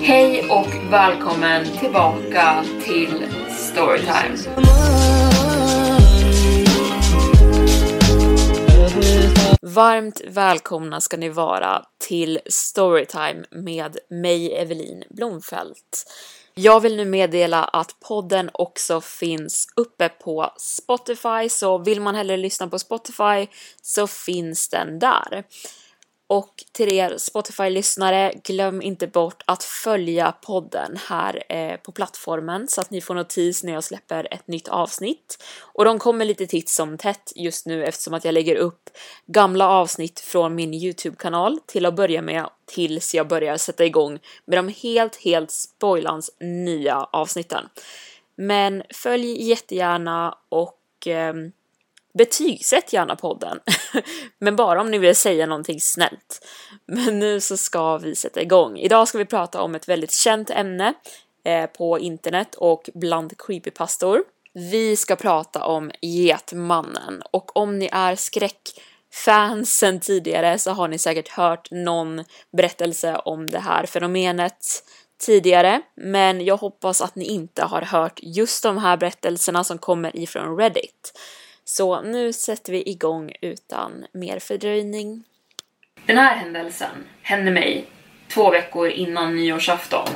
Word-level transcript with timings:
Hej 0.00 0.50
och 0.50 0.92
välkommen 0.92 1.78
tillbaka 1.78 2.64
till 2.84 3.26
Storytime. 3.50 4.36
Varmt 9.62 10.20
välkomna 10.26 11.00
ska 11.00 11.16
ni 11.16 11.28
vara 11.28 11.84
till 11.98 12.40
Storytime 12.46 13.44
med 13.50 13.98
mig 14.10 14.54
Evelin 14.54 15.04
Blomfelt. 15.10 16.12
Jag 16.54 16.80
vill 16.80 16.96
nu 16.96 17.04
meddela 17.04 17.64
att 17.64 18.00
podden 18.00 18.50
också 18.52 19.00
finns 19.00 19.68
uppe 19.76 20.08
på 20.08 20.52
Spotify, 20.56 21.48
så 21.48 21.78
vill 21.78 22.00
man 22.00 22.14
hellre 22.14 22.36
lyssna 22.36 22.66
på 22.66 22.78
Spotify 22.78 23.46
så 23.82 24.06
finns 24.06 24.68
den 24.68 24.98
där. 24.98 25.44
Och 26.26 26.64
till 26.72 26.92
er 26.92 27.14
Spotify-lyssnare, 27.18 28.32
glöm 28.44 28.82
inte 28.82 29.06
bort 29.06 29.42
att 29.46 29.64
följa 29.64 30.32
podden 30.32 30.98
här 31.08 31.42
eh, 31.48 31.76
på 31.76 31.92
plattformen 31.92 32.68
så 32.68 32.80
att 32.80 32.90
ni 32.90 33.00
får 33.00 33.14
notis 33.14 33.64
när 33.64 33.72
jag 33.72 33.84
släpper 33.84 34.28
ett 34.34 34.48
nytt 34.48 34.68
avsnitt. 34.68 35.44
Och 35.60 35.84
de 35.84 35.98
kommer 35.98 36.24
lite 36.24 36.46
titt 36.46 36.68
som 36.68 36.98
tätt 36.98 37.32
just 37.36 37.66
nu 37.66 37.84
eftersom 37.84 38.14
att 38.14 38.24
jag 38.24 38.34
lägger 38.34 38.56
upp 38.56 38.90
gamla 39.26 39.68
avsnitt 39.68 40.20
från 40.20 40.54
min 40.54 40.74
YouTube-kanal 40.74 41.58
till 41.66 41.86
att 41.86 41.96
börja 41.96 42.22
med 42.22 42.46
tills 42.66 43.14
jag 43.14 43.28
börjar 43.28 43.56
sätta 43.56 43.84
igång 43.84 44.18
med 44.44 44.58
de 44.58 44.68
helt, 44.68 45.16
helt 45.16 45.50
spoilans 45.50 46.30
nya 46.40 46.96
avsnitten. 46.96 47.68
Men 48.36 48.82
följ 48.94 49.42
jättegärna 49.42 50.38
och 50.48 51.06
eh, 51.06 51.34
Betygsätt 52.18 52.92
gärna 52.92 53.16
podden, 53.16 53.60
men 54.38 54.56
bara 54.56 54.80
om 54.80 54.90
ni 54.90 54.98
vill 54.98 55.16
säga 55.16 55.46
någonting 55.46 55.80
snällt. 55.80 56.46
Men 56.86 57.18
nu 57.18 57.40
så 57.40 57.56
ska 57.56 57.98
vi 57.98 58.14
sätta 58.14 58.42
igång. 58.42 58.78
Idag 58.78 59.08
ska 59.08 59.18
vi 59.18 59.24
prata 59.24 59.62
om 59.62 59.74
ett 59.74 59.88
väldigt 59.88 60.12
känt 60.12 60.50
ämne 60.50 60.94
eh, 61.44 61.66
på 61.66 61.98
internet 61.98 62.54
och 62.54 62.90
bland 62.94 63.38
creepypastor. 63.38 64.24
Vi 64.52 64.96
ska 64.96 65.16
prata 65.16 65.64
om 65.64 65.90
Getmannen 66.00 67.22
och 67.30 67.56
om 67.56 67.78
ni 67.78 67.88
är 67.92 68.16
skräckfans 68.16 69.76
sen 69.76 70.00
tidigare 70.00 70.58
så 70.58 70.70
har 70.70 70.88
ni 70.88 70.98
säkert 70.98 71.28
hört 71.28 71.70
någon 71.70 72.24
berättelse 72.52 73.16
om 73.24 73.50
det 73.50 73.58
här 73.58 73.86
fenomenet 73.86 74.84
tidigare, 75.20 75.82
men 75.94 76.44
jag 76.44 76.56
hoppas 76.56 77.00
att 77.00 77.14
ni 77.14 77.24
inte 77.24 77.64
har 77.64 77.82
hört 77.82 78.20
just 78.22 78.62
de 78.62 78.78
här 78.78 78.96
berättelserna 78.96 79.64
som 79.64 79.78
kommer 79.78 80.16
ifrån 80.16 80.56
Reddit. 80.56 81.12
Så 81.64 82.02
nu 82.02 82.32
sätter 82.32 82.72
vi 82.72 82.90
igång 82.90 83.32
utan 83.40 84.06
mer 84.12 84.38
fördröjning. 84.38 85.24
Den 86.06 86.18
här 86.18 86.36
händelsen 86.36 86.96
hände 87.22 87.50
mig 87.50 87.84
två 88.28 88.50
veckor 88.50 88.88
innan 88.88 89.36
nyårsafton. 89.36 90.08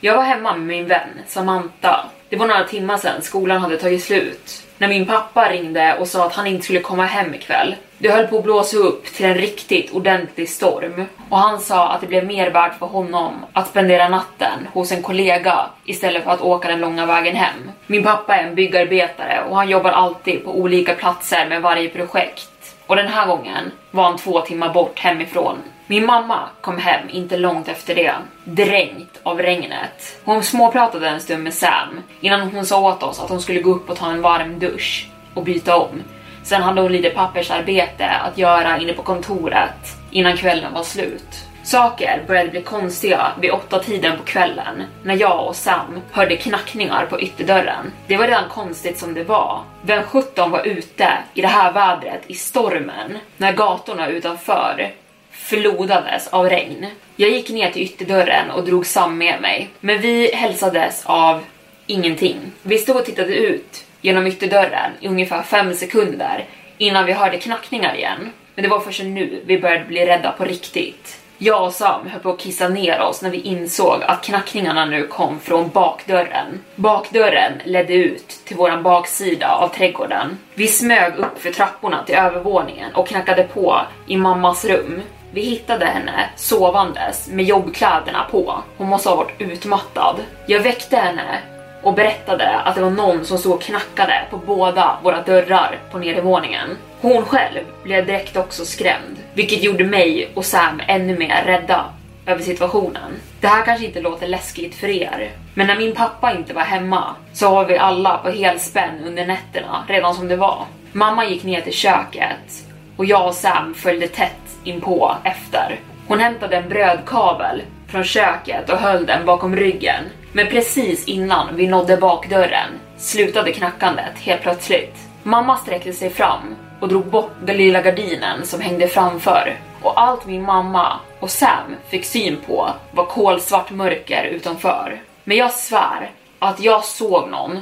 Jag 0.00 0.16
var 0.16 0.22
hemma 0.22 0.56
med 0.56 0.66
min 0.66 0.86
vän 0.86 1.08
Samantha. 1.26 2.10
Det 2.28 2.36
var 2.36 2.46
några 2.46 2.64
timmar 2.64 2.96
sedan 2.96 3.22
skolan 3.22 3.60
hade 3.60 3.76
tagit 3.76 4.04
slut. 4.04 4.66
När 4.78 4.88
min 4.88 5.06
pappa 5.06 5.52
ringde 5.52 5.98
och 5.98 6.08
sa 6.08 6.26
att 6.26 6.32
han 6.32 6.46
inte 6.46 6.64
skulle 6.64 6.80
komma 6.80 7.04
hem 7.04 7.34
ikväll. 7.34 7.76
Det 8.02 8.10
höll 8.10 8.26
på 8.26 8.38
att 8.38 8.44
blåsa 8.44 8.76
upp 8.76 9.04
till 9.04 9.26
en 9.26 9.34
riktigt 9.34 9.92
ordentlig 9.92 10.48
storm 10.48 11.04
och 11.28 11.38
han 11.38 11.60
sa 11.60 11.88
att 11.88 12.00
det 12.00 12.06
blev 12.06 12.26
mer 12.26 12.50
värt 12.50 12.78
för 12.78 12.86
honom 12.86 13.32
att 13.52 13.68
spendera 13.68 14.08
natten 14.08 14.68
hos 14.72 14.92
en 14.92 15.02
kollega 15.02 15.70
istället 15.84 16.24
för 16.24 16.30
att 16.30 16.40
åka 16.40 16.68
den 16.68 16.80
långa 16.80 17.06
vägen 17.06 17.36
hem. 17.36 17.70
Min 17.86 18.02
pappa 18.02 18.36
är 18.36 18.46
en 18.46 18.54
byggarbetare 18.54 19.44
och 19.48 19.56
han 19.56 19.68
jobbar 19.68 19.90
alltid 19.90 20.44
på 20.44 20.58
olika 20.58 20.94
platser 20.94 21.48
med 21.48 21.62
varje 21.62 21.88
projekt. 21.88 22.76
Och 22.86 22.96
den 22.96 23.08
här 23.08 23.26
gången 23.26 23.70
var 23.90 24.04
han 24.04 24.18
två 24.18 24.40
timmar 24.40 24.72
bort 24.72 24.98
hemifrån. 24.98 25.56
Min 25.86 26.06
mamma 26.06 26.40
kom 26.60 26.78
hem 26.78 27.08
inte 27.10 27.36
långt 27.36 27.68
efter 27.68 27.94
det, 27.94 28.14
dränkt 28.44 29.20
av 29.22 29.38
regnet. 29.38 30.20
Hon 30.24 30.42
småpratade 30.42 31.08
en 31.08 31.20
stund 31.20 31.44
med 31.44 31.54
Sam 31.54 32.00
innan 32.20 32.40
hon 32.40 32.66
sa 32.66 32.80
åt 32.80 33.02
oss 33.02 33.20
att 33.20 33.30
hon 33.30 33.40
skulle 33.40 33.60
gå 33.60 33.70
upp 33.70 33.90
och 33.90 33.96
ta 33.96 34.10
en 34.10 34.22
varm 34.22 34.58
dusch 34.58 35.08
och 35.34 35.42
byta 35.42 35.76
om. 35.76 36.02
Sen 36.50 36.62
hade 36.62 36.80
hon 36.80 36.92
lite 36.92 37.10
pappersarbete 37.10 38.08
att 38.08 38.38
göra 38.38 38.78
inne 38.78 38.92
på 38.92 39.02
kontoret 39.02 39.96
innan 40.10 40.36
kvällen 40.36 40.72
var 40.72 40.82
slut. 40.82 41.44
Saker 41.62 42.24
började 42.26 42.50
bli 42.50 42.62
konstiga 42.62 43.32
vid 43.40 43.50
åtta 43.50 43.78
tiden 43.78 44.18
på 44.18 44.24
kvällen 44.24 44.82
när 45.04 45.14
jag 45.14 45.48
och 45.48 45.56
Sam 45.56 46.00
hörde 46.10 46.36
knackningar 46.36 47.06
på 47.06 47.20
ytterdörren. 47.20 47.92
Det 48.06 48.16
var 48.16 48.26
redan 48.26 48.48
konstigt 48.48 48.98
som 48.98 49.14
det 49.14 49.24
var. 49.24 49.60
Vem 49.82 50.02
17 50.02 50.50
var 50.50 50.66
ute 50.66 51.08
i 51.34 51.40
det 51.40 51.48
här 51.48 51.72
vädret 51.72 52.22
i 52.26 52.34
stormen 52.34 53.18
när 53.36 53.52
gatorna 53.52 54.08
utanför 54.08 54.90
förlodades 55.30 56.28
av 56.28 56.48
regn. 56.48 56.86
Jag 57.16 57.30
gick 57.30 57.50
ner 57.50 57.70
till 57.70 57.82
ytterdörren 57.82 58.50
och 58.50 58.64
drog 58.64 58.86
Sam 58.86 59.18
med 59.18 59.40
mig, 59.40 59.68
men 59.80 60.00
vi 60.00 60.34
hälsades 60.34 61.02
av 61.06 61.44
ingenting. 61.86 62.38
Vi 62.62 62.78
stod 62.78 62.96
och 62.96 63.04
tittade 63.04 63.34
ut 63.34 63.84
genom 64.00 64.26
ytterdörren 64.26 64.92
i 65.00 65.08
ungefär 65.08 65.42
fem 65.42 65.74
sekunder 65.74 66.44
innan 66.78 67.06
vi 67.06 67.12
hörde 67.12 67.38
knackningar 67.38 67.94
igen. 67.94 68.32
Men 68.54 68.62
det 68.62 68.68
var 68.68 68.80
först 68.80 69.02
nu 69.02 69.42
vi 69.46 69.60
började 69.60 69.84
bli 69.84 70.06
rädda 70.06 70.32
på 70.32 70.44
riktigt. 70.44 71.20
Jag 71.42 71.64
och 71.64 71.72
Sam 71.72 72.06
höll 72.06 72.20
på 72.20 72.30
att 72.30 72.40
kissa 72.40 72.68
ner 72.68 73.00
oss 73.00 73.22
när 73.22 73.30
vi 73.30 73.40
insåg 73.40 74.02
att 74.02 74.22
knackningarna 74.22 74.84
nu 74.84 75.06
kom 75.06 75.40
från 75.40 75.68
bakdörren. 75.68 76.60
Bakdörren 76.74 77.52
ledde 77.64 77.94
ut 77.94 78.28
till 78.44 78.56
våran 78.56 78.82
baksida 78.82 79.48
av 79.48 79.68
trädgården. 79.68 80.38
Vi 80.54 80.68
smög 80.68 81.16
upp 81.16 81.42
för 81.42 81.50
trapporna 81.50 82.04
till 82.04 82.14
övervåningen 82.14 82.94
och 82.94 83.08
knackade 83.08 83.42
på 83.42 83.80
i 84.06 84.16
mammas 84.16 84.64
rum. 84.64 85.02
Vi 85.32 85.40
hittade 85.40 85.86
henne 85.86 86.30
sovandes 86.36 87.28
med 87.28 87.44
jobbkläderna 87.44 88.26
på. 88.30 88.62
Hon 88.76 88.88
måste 88.88 89.08
ha 89.08 89.16
varit 89.16 89.40
utmattad. 89.40 90.16
Jag 90.46 90.60
väckte 90.60 90.96
henne 90.96 91.38
och 91.82 91.94
berättade 91.94 92.58
att 92.58 92.74
det 92.74 92.82
var 92.82 92.90
någon 92.90 93.24
som 93.24 93.38
stod 93.38 93.52
och 93.52 93.62
knackade 93.62 94.22
på 94.30 94.36
båda 94.36 94.98
våra 95.02 95.22
dörrar 95.22 95.78
på 95.90 95.98
nedervåningen. 95.98 96.76
Hon 97.00 97.24
själv 97.24 97.64
blev 97.82 98.06
direkt 98.06 98.36
också 98.36 98.64
skrämd, 98.64 99.16
vilket 99.34 99.62
gjorde 99.62 99.84
mig 99.84 100.30
och 100.34 100.44
Sam 100.44 100.82
ännu 100.86 101.18
mer 101.18 101.44
rädda 101.44 101.84
över 102.26 102.42
situationen. 102.42 103.12
Det 103.40 103.46
här 103.46 103.64
kanske 103.64 103.86
inte 103.86 104.00
låter 104.00 104.26
läskigt 104.26 104.74
för 104.74 104.88
er, 104.88 105.30
men 105.54 105.66
när 105.66 105.76
min 105.76 105.94
pappa 105.94 106.32
inte 106.32 106.54
var 106.54 106.62
hemma 106.62 107.14
så 107.32 107.50
var 107.50 107.64
vi 107.64 107.78
alla 107.78 108.18
på 108.18 108.30
helspänn 108.30 109.04
under 109.06 109.26
nätterna 109.26 109.84
redan 109.88 110.14
som 110.14 110.28
det 110.28 110.36
var. 110.36 110.64
Mamma 110.92 111.26
gick 111.26 111.44
ner 111.44 111.60
till 111.60 111.72
köket 111.72 112.66
och 112.96 113.04
jag 113.04 113.26
och 113.26 113.34
Sam 113.34 113.74
följde 113.74 114.08
tätt 114.08 114.56
inpå 114.64 115.16
efter. 115.24 115.80
Hon 116.08 116.20
hämtade 116.20 116.56
en 116.56 116.68
brödkavel 116.68 117.62
från 117.90 118.04
köket 118.04 118.70
och 118.70 118.78
höll 118.78 119.06
den 119.06 119.26
bakom 119.26 119.56
ryggen. 119.56 120.04
Men 120.32 120.46
precis 120.46 121.04
innan 121.04 121.56
vi 121.56 121.66
nådde 121.66 121.96
bakdörren 121.96 122.68
slutade 122.98 123.52
knackandet 123.52 124.18
helt 124.18 124.42
plötsligt. 124.42 124.96
Mamma 125.22 125.56
sträckte 125.56 125.92
sig 125.92 126.10
fram 126.10 126.56
och 126.80 126.88
drog 126.88 127.06
bort 127.06 127.32
den 127.44 127.56
lilla 127.56 127.82
gardinen 127.82 128.46
som 128.46 128.60
hängde 128.60 128.88
framför. 128.88 129.56
Och 129.82 130.00
allt 130.00 130.26
min 130.26 130.42
mamma 130.42 131.00
och 131.20 131.30
Sam 131.30 131.76
fick 131.88 132.04
syn 132.04 132.36
på 132.46 132.70
var 132.90 133.04
kolsvart 133.04 133.70
mörker 133.70 134.24
utanför. 134.24 135.00
Men 135.24 135.36
jag 135.36 135.52
svär 135.52 136.10
att 136.38 136.60
jag 136.60 136.84
såg 136.84 137.28
någon 137.30 137.60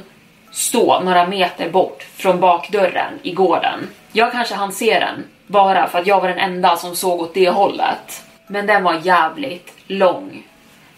stå 0.51 0.99
några 0.99 1.27
meter 1.27 1.69
bort 1.69 2.07
från 2.15 2.39
bakdörren 2.39 3.19
i 3.23 3.33
gården. 3.33 3.89
Jag 4.11 4.31
kanske 4.31 4.55
hann 4.55 4.71
se 4.71 4.99
den 4.99 5.25
bara 5.47 5.87
för 5.87 5.99
att 5.99 6.07
jag 6.07 6.21
var 6.21 6.27
den 6.27 6.39
enda 6.39 6.75
som 6.75 6.95
såg 6.95 7.21
åt 7.21 7.33
det 7.33 7.49
hållet 7.49 8.23
men 8.49 8.67
den 8.67 8.83
var 8.83 8.99
jävligt 9.03 9.73
lång. 9.87 10.43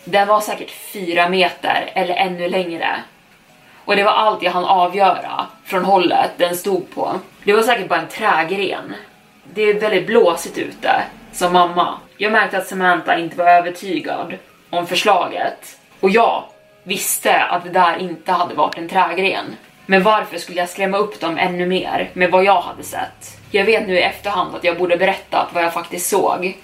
Den 0.03 0.27
var 0.27 0.41
säkert 0.41 0.71
fyra 0.71 1.29
meter 1.29 1.91
eller 1.93 2.15
ännu 2.15 2.49
längre. 2.49 2.87
Och 3.85 3.95
det 3.95 4.03
var 4.03 4.11
allt 4.11 4.43
jag 4.43 4.51
hann 4.51 4.65
avgöra 4.65 5.45
från 5.65 5.85
hållet 5.85 6.31
den 6.37 6.55
stod 6.55 6.95
på. 6.95 7.19
Det 7.43 7.53
var 7.53 7.61
säkert 7.61 7.89
bara 7.89 7.99
en 7.99 8.07
trägren. 8.07 8.93
Det 9.53 9.61
är 9.61 9.79
väldigt 9.79 10.07
blåsigt 10.07 10.57
ute, 10.57 11.01
som 11.31 11.53
mamma. 11.53 11.99
Jag 12.17 12.31
märkte 12.31 12.57
att 12.57 12.67
Samantha 12.67 13.17
inte 13.17 13.37
var 13.37 13.47
övertygad 13.49 14.33
om 14.69 14.87
förslaget. 14.87 15.79
Och 15.99 16.09
jag 16.09 16.43
visste 16.83 17.39
att 17.43 17.63
det 17.63 17.69
där 17.69 17.97
inte 17.97 18.31
hade 18.31 18.55
varit 18.55 18.77
en 18.77 18.89
trägren. 18.89 19.55
Men 19.85 20.03
varför 20.03 20.37
skulle 20.37 20.59
jag 20.59 20.69
skrämma 20.69 20.97
upp 20.97 21.19
dem 21.19 21.37
ännu 21.37 21.65
mer 21.65 22.09
med 22.13 22.31
vad 22.31 22.43
jag 22.43 22.61
hade 22.61 22.83
sett? 22.83 23.37
Jag 23.51 23.65
vet 23.65 23.87
nu 23.87 23.93
i 23.93 24.01
efterhand 24.01 24.55
att 24.55 24.63
jag 24.63 24.77
borde 24.77 24.97
berättat 24.97 25.49
vad 25.53 25.63
jag 25.63 25.73
faktiskt 25.73 26.09
såg. 26.09 26.57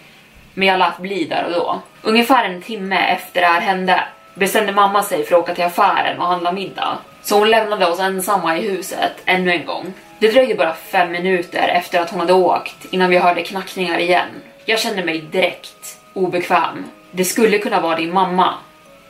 Men 0.58 0.68
jag 0.68 0.80
lät 0.80 0.98
bli 0.98 1.26
där 1.26 1.46
och 1.46 1.52
då. 1.52 1.82
Ungefär 2.02 2.46
en 2.46 2.62
timme 2.62 2.98
efter 2.98 3.42
det 3.42 3.48
här 3.48 3.62
hände 3.62 4.04
bestämde 4.34 4.72
mamma 4.72 5.04
sig 5.04 5.26
för 5.26 5.36
att 5.36 5.42
åka 5.42 5.56
till 5.56 5.64
affären 5.64 6.20
och 6.20 6.28
handla 6.28 6.52
middag. 6.52 6.98
Så 7.22 7.40
hon 7.40 7.50
lämnade 7.50 7.88
oss 7.88 8.00
ensamma 8.00 8.58
i 8.58 8.70
huset 8.70 9.12
ännu 9.26 9.52
en 9.52 9.66
gång. 9.66 9.94
Det 10.20 10.32
dröjde 10.32 10.56
bara 10.56 10.74
fem 10.74 11.12
minuter 11.12 11.68
efter 11.68 12.02
att 12.02 12.10
hon 12.10 12.20
hade 12.20 12.34
åkt 12.34 12.86
innan 12.92 13.10
vi 13.10 13.18
hörde 13.18 13.44
knackningar 13.44 14.00
igen. 14.00 14.28
Jag 14.66 14.80
kände 14.80 15.04
mig 15.04 15.22
direkt 15.22 16.00
obekväm. 16.14 16.86
Det 17.12 17.26
skulle 17.26 17.58
kunna 17.58 17.82
vara 17.82 17.96
din 17.96 18.14
mamma, 18.14 18.54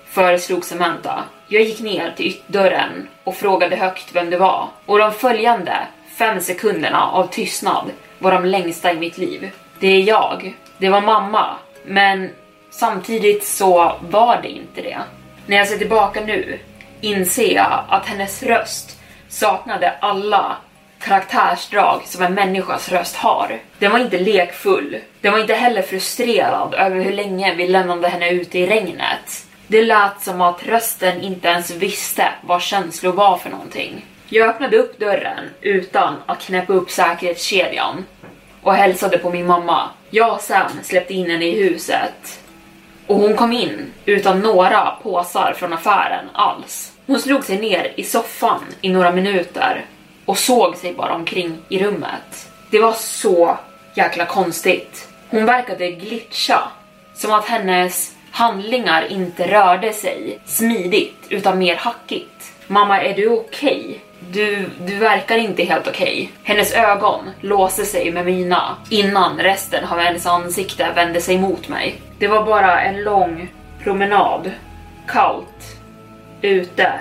föreslog 0.10 0.66
Samantha. 0.66 1.24
Jag 1.48 1.62
gick 1.62 1.80
ner 1.80 2.14
till 2.18 2.28
ytterdörren 2.28 3.08
och 3.24 3.36
frågade 3.36 3.76
högt 3.76 4.16
vem 4.16 4.30
det 4.30 4.38
var. 4.38 4.68
Och 4.86 5.00
de 5.00 5.12
följande 5.12 5.78
fem 6.18 6.42
sekunderna 6.42 7.06
av 7.06 7.28
tystnad 7.28 7.92
var 8.20 8.32
de 8.32 8.46
längsta 8.46 8.92
i 8.92 8.98
mitt 8.98 9.18
liv. 9.18 9.52
Det 9.80 9.88
är 9.88 10.02
jag. 10.02 10.56
Det 10.78 10.90
var 10.90 11.02
mamma. 11.02 11.56
Men 11.86 12.30
samtidigt 12.70 13.46
så 13.46 13.96
var 14.10 14.42
det 14.42 14.50
inte 14.50 14.82
det. 14.82 14.98
När 15.46 15.58
jag 15.58 15.68
ser 15.68 15.78
tillbaka 15.78 16.22
nu 16.22 16.60
inser 17.02 17.56
jag 17.56 17.84
att 17.90 18.06
hennes 18.06 18.44
röst 18.44 19.00
saknade 19.30 19.94
alla 20.00 20.58
karaktärsdrag 21.00 22.02
som 22.06 22.24
en 22.24 22.34
människas 22.34 22.90
röst 22.90 23.16
har. 23.16 23.60
Den 23.80 23.92
var 23.92 24.00
inte 24.00 24.20
lekfull. 24.20 24.98
Den 25.22 25.32
var 25.32 25.40
inte 25.40 25.54
heller 25.54 25.82
frustrerad 25.82 26.74
över 26.74 27.02
hur 27.02 27.14
länge 27.14 27.56
vi 27.56 27.68
lämnade 27.68 28.08
henne 28.08 28.30
ute 28.30 28.60
i 28.60 28.68
regnet. 28.68 29.46
Det 29.68 29.82
lät 29.82 30.22
som 30.22 30.42
att 30.42 30.64
rösten 30.68 31.22
inte 31.22 31.48
ens 31.48 31.72
visste 31.72 32.30
vad 32.42 32.62
känslor 32.62 33.12
var 33.12 33.38
för 33.38 33.50
någonting. 33.50 34.06
Jag 34.30 34.50
öppnade 34.50 34.78
upp 34.78 35.00
dörren 35.00 35.50
utan 35.62 36.16
att 36.26 36.42
knäppa 36.42 36.74
upp 36.74 36.90
säkerhetskedjan 36.90 38.06
och 38.68 38.74
hälsade 38.74 39.18
på 39.18 39.30
min 39.30 39.48
mamma. 39.48 39.90
Jag 40.10 40.34
och 40.34 40.42
Sam 40.42 40.72
släppte 40.84 41.14
in 41.14 41.30
henne 41.30 41.46
i 41.46 41.64
huset 41.64 42.40
och 43.08 43.16
hon 43.16 43.36
kom 43.36 43.54
in 43.54 43.94
utan 44.06 44.40
några 44.40 44.92
påsar 45.04 45.54
från 45.58 45.74
affären 45.74 46.26
alls. 46.34 46.94
Hon 47.06 47.20
slog 47.20 47.44
sig 47.44 47.58
ner 47.58 47.94
i 47.96 48.04
soffan 48.04 48.62
i 48.82 48.90
några 48.90 49.12
minuter 49.12 49.86
och 50.26 50.38
såg 50.38 50.76
sig 50.76 50.94
bara 50.94 51.14
omkring 51.14 51.58
i 51.70 51.80
rummet. 51.84 52.50
Det 52.72 52.80
var 52.80 52.94
så 52.94 53.58
jäkla 53.96 54.26
konstigt. 54.26 55.08
Hon 55.30 55.46
verkade 55.46 55.92
glitcha, 55.92 56.60
som 57.16 57.32
att 57.32 57.46
hennes 57.46 58.16
handlingar 58.32 59.12
inte 59.12 59.48
rörde 59.48 59.94
sig 59.94 60.40
smidigt 60.46 61.18
utan 61.30 61.60
mer 61.60 61.76
hackigt. 61.76 62.54
Mamma, 62.68 63.02
är 63.02 63.14
du 63.14 63.28
okej? 63.30 63.80
Okay? 63.80 64.00
Du, 64.32 64.70
du 64.86 64.96
verkar 64.96 65.38
inte 65.38 65.64
helt 65.64 65.88
okej. 65.88 66.04
Okay. 66.04 66.28
Hennes 66.44 66.74
ögon 66.74 67.30
låste 67.42 67.86
sig 67.86 68.12
med 68.12 68.26
mina 68.26 68.76
innan 68.90 69.40
resten 69.40 69.86
av 69.86 70.00
hennes 70.00 70.26
ansikte 70.26 70.92
vände 70.96 71.22
sig 71.22 71.38
mot 71.38 71.70
mig. 71.70 72.02
Det 72.20 72.28
var 72.28 72.46
bara 72.46 72.82
en 72.82 73.04
lång 73.04 73.52
promenad. 73.84 74.52
Kallt. 75.08 75.78
Ute. 76.42 76.94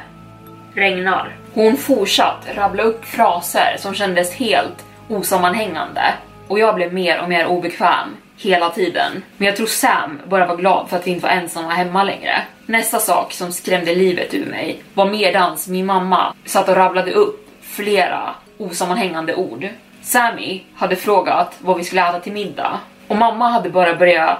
Regnar. 0.74 1.36
Hon 1.54 1.76
fortsatt 1.76 2.46
rabbla 2.54 2.82
upp 2.82 3.04
fraser 3.04 3.76
som 3.78 3.94
kändes 3.94 4.34
helt 4.34 4.84
osammanhängande 5.08 6.14
och 6.48 6.58
jag 6.58 6.74
blev 6.74 6.94
mer 6.94 7.20
och 7.20 7.28
mer 7.28 7.46
obekväm 7.46 8.16
hela 8.36 8.70
tiden. 8.70 9.22
Men 9.36 9.46
jag 9.46 9.56
tror 9.56 9.66
Sam 9.66 10.20
bara 10.26 10.46
var 10.46 10.56
glad 10.56 10.88
för 10.88 10.96
att 10.96 11.06
vi 11.06 11.10
inte 11.10 11.26
var 11.26 11.30
ensamma 11.30 11.70
hemma 11.70 12.04
längre. 12.04 12.42
Nästa 12.66 12.98
sak 12.98 13.32
som 13.32 13.52
skrämde 13.52 13.94
livet 13.94 14.34
ur 14.34 14.46
mig 14.46 14.82
var 14.94 15.10
medans 15.10 15.68
min 15.68 15.86
mamma 15.86 16.34
satt 16.44 16.68
och 16.68 16.76
rabblade 16.76 17.12
upp 17.12 17.48
flera 17.62 18.34
osammanhängande 18.58 19.34
ord. 19.34 19.68
Sammy 20.02 20.62
hade 20.74 20.96
frågat 20.96 21.56
vad 21.58 21.76
vi 21.76 21.84
skulle 21.84 22.08
äta 22.08 22.20
till 22.20 22.32
middag 22.32 22.80
och 23.08 23.16
mamma 23.16 23.48
hade 23.48 23.70
bara 23.70 23.94
börjat 23.94 24.38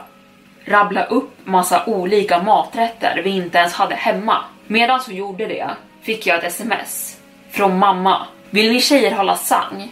rabbla 0.65 1.05
upp 1.05 1.31
massa 1.45 1.85
olika 1.87 2.43
maträtter 2.43 3.21
vi 3.25 3.31
inte 3.31 3.59
ens 3.59 3.75
hade 3.75 3.95
hemma. 3.95 4.45
Medan 4.67 5.01
hon 5.07 5.15
gjorde 5.17 5.47
det 5.47 5.71
fick 6.03 6.27
jag 6.27 6.39
ett 6.39 6.45
sms 6.45 7.17
från 7.51 7.79
mamma. 7.79 8.27
Vill 8.51 8.73
ni 8.73 8.81
tjejer 8.81 9.13
ha 9.13 9.23
lasagne? 9.23 9.89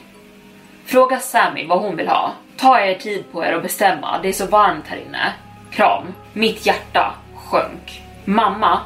Fråga 0.86 1.18
Sammy 1.18 1.66
vad 1.66 1.80
hon 1.80 1.96
vill 1.96 2.08
ha. 2.08 2.32
Ta 2.56 2.80
er 2.80 2.94
tid 2.94 3.24
på 3.32 3.44
er 3.44 3.56
och 3.56 3.62
bestämma, 3.62 4.18
det 4.22 4.28
är 4.28 4.32
så 4.32 4.46
varmt 4.46 4.86
här 4.86 4.96
inne. 4.96 5.32
Kram. 5.70 6.02
Mitt 6.32 6.66
hjärta 6.66 7.14
sjönk. 7.36 8.02
Mamma 8.24 8.80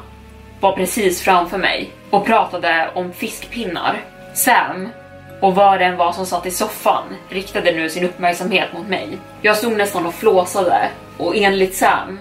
var 0.59 0.71
precis 0.71 1.21
framför 1.21 1.57
mig 1.57 1.91
och 2.09 2.25
pratade 2.25 2.89
om 2.93 3.13
fiskpinnar. 3.13 4.01
Sam 4.33 4.89
och 5.41 5.55
vad 5.55 5.79
den 5.79 5.97
var 5.97 6.11
som 6.11 6.25
satt 6.25 6.45
i 6.45 6.51
soffan 6.51 7.03
riktade 7.29 7.71
nu 7.71 7.89
sin 7.89 8.05
uppmärksamhet 8.05 8.73
mot 8.73 8.87
mig. 8.87 9.17
Jag 9.41 9.57
stod 9.57 9.77
nästan 9.77 10.05
och 10.05 10.13
flåsade 10.13 10.89
och 11.17 11.35
enligt 11.35 11.75
Sam 11.75 12.19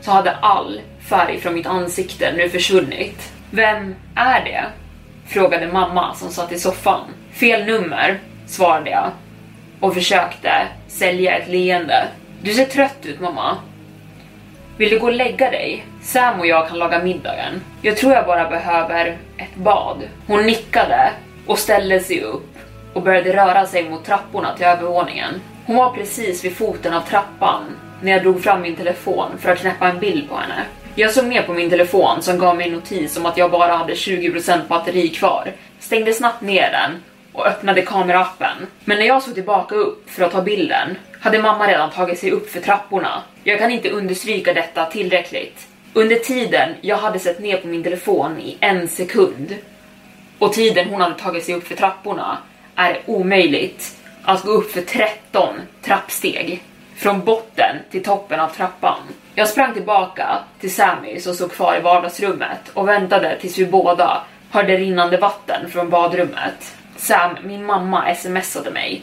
så 0.00 0.10
hade 0.10 0.36
all 0.36 0.80
färg 1.08 1.40
från 1.40 1.54
mitt 1.54 1.66
ansikte 1.66 2.32
nu 2.36 2.48
försvunnit. 2.48 3.32
Vem 3.50 3.94
är 4.14 4.44
det? 4.44 4.64
Frågade 5.26 5.72
mamma 5.72 6.14
som 6.14 6.30
satt 6.30 6.52
i 6.52 6.58
soffan. 6.58 7.00
Fel 7.32 7.66
nummer, 7.66 8.20
svarade 8.46 8.90
jag 8.90 9.10
och 9.80 9.94
försökte 9.94 10.66
sälja 10.88 11.38
ett 11.38 11.48
leende. 11.48 12.08
Du 12.42 12.54
ser 12.54 12.64
trött 12.64 13.06
ut 13.06 13.20
mamma. 13.20 13.56
Vill 14.76 14.90
du 14.90 14.98
gå 14.98 15.06
och 15.06 15.12
lägga 15.12 15.50
dig? 15.50 15.86
Sam 16.02 16.40
och 16.40 16.46
jag 16.46 16.68
kan 16.68 16.78
laga 16.78 17.02
middagen. 17.02 17.60
Jag 17.82 17.96
tror 17.96 18.12
jag 18.12 18.26
bara 18.26 18.50
behöver 18.50 19.18
ett 19.36 19.54
bad. 19.54 20.02
Hon 20.26 20.46
nickade 20.46 21.10
och 21.46 21.58
ställde 21.58 22.00
sig 22.00 22.20
upp 22.20 22.58
och 22.92 23.02
började 23.02 23.36
röra 23.36 23.66
sig 23.66 23.90
mot 23.90 24.04
trapporna 24.04 24.56
till 24.56 24.66
övervåningen. 24.66 25.40
Hon 25.66 25.76
var 25.76 25.90
precis 25.90 26.44
vid 26.44 26.56
foten 26.56 26.94
av 26.94 27.00
trappan 27.00 27.62
när 28.02 28.12
jag 28.12 28.22
drog 28.22 28.42
fram 28.42 28.62
min 28.62 28.76
telefon 28.76 29.30
för 29.38 29.52
att 29.52 29.58
knäppa 29.58 29.88
en 29.88 29.98
bild 29.98 30.28
på 30.28 30.36
henne. 30.36 30.62
Jag 30.94 31.10
såg 31.10 31.26
ner 31.26 31.42
på 31.42 31.52
min 31.52 31.70
telefon 31.70 32.22
som 32.22 32.38
gav 32.38 32.56
mig 32.56 32.66
en 32.66 32.72
notis 32.72 33.16
om 33.16 33.26
att 33.26 33.36
jag 33.36 33.50
bara 33.50 33.76
hade 33.76 33.94
20% 33.94 34.68
batteri 34.68 35.08
kvar, 35.08 35.52
stängde 35.80 36.12
snabbt 36.12 36.40
ner 36.40 36.70
den 36.70 37.02
och 37.34 37.46
öppnade 37.46 37.82
kameraappen. 37.82 38.66
Men 38.84 38.98
när 38.98 39.06
jag 39.06 39.22
såg 39.22 39.34
tillbaka 39.34 39.74
upp 39.74 40.10
för 40.10 40.24
att 40.24 40.32
ta 40.32 40.42
bilden 40.42 40.96
hade 41.20 41.42
mamma 41.42 41.66
redan 41.66 41.90
tagit 41.90 42.18
sig 42.18 42.30
upp 42.30 42.50
för 42.50 42.60
trapporna. 42.60 43.22
Jag 43.44 43.58
kan 43.58 43.70
inte 43.70 43.90
understryka 43.90 44.54
detta 44.54 44.86
tillräckligt. 44.86 45.66
Under 45.92 46.16
tiden 46.16 46.74
jag 46.80 46.96
hade 46.96 47.18
sett 47.18 47.40
ner 47.40 47.56
på 47.56 47.66
min 47.66 47.82
telefon 47.82 48.40
i 48.40 48.56
en 48.60 48.88
sekund 48.88 49.54
och 50.38 50.52
tiden 50.52 50.88
hon 50.88 51.00
hade 51.00 51.14
tagit 51.14 51.44
sig 51.44 51.54
upp 51.54 51.66
för 51.66 51.76
trapporna 51.76 52.38
är 52.76 52.92
det 52.92 53.00
omöjligt 53.06 53.96
att 54.22 54.42
gå 54.42 54.50
upp 54.50 54.72
för 54.72 54.80
13 54.80 55.54
trappsteg 55.82 56.62
från 56.96 57.24
botten 57.24 57.76
till 57.90 58.02
toppen 58.02 58.40
av 58.40 58.48
trappan. 58.48 58.98
Jag 59.34 59.48
sprang 59.48 59.74
tillbaka 59.74 60.38
till 60.60 60.74
Sammy 60.74 61.20
som 61.20 61.34
stod 61.34 61.52
kvar 61.52 61.76
i 61.76 61.80
vardagsrummet 61.80 62.70
och 62.74 62.88
väntade 62.88 63.38
tills 63.40 63.58
vi 63.58 63.66
båda 63.66 64.22
hörde 64.50 64.76
rinnande 64.76 65.16
vatten 65.16 65.70
från 65.70 65.90
badrummet. 65.90 66.76
Sam, 67.04 67.36
min 67.42 67.66
mamma 67.66 68.14
smsade 68.14 68.70
mig. 68.70 69.02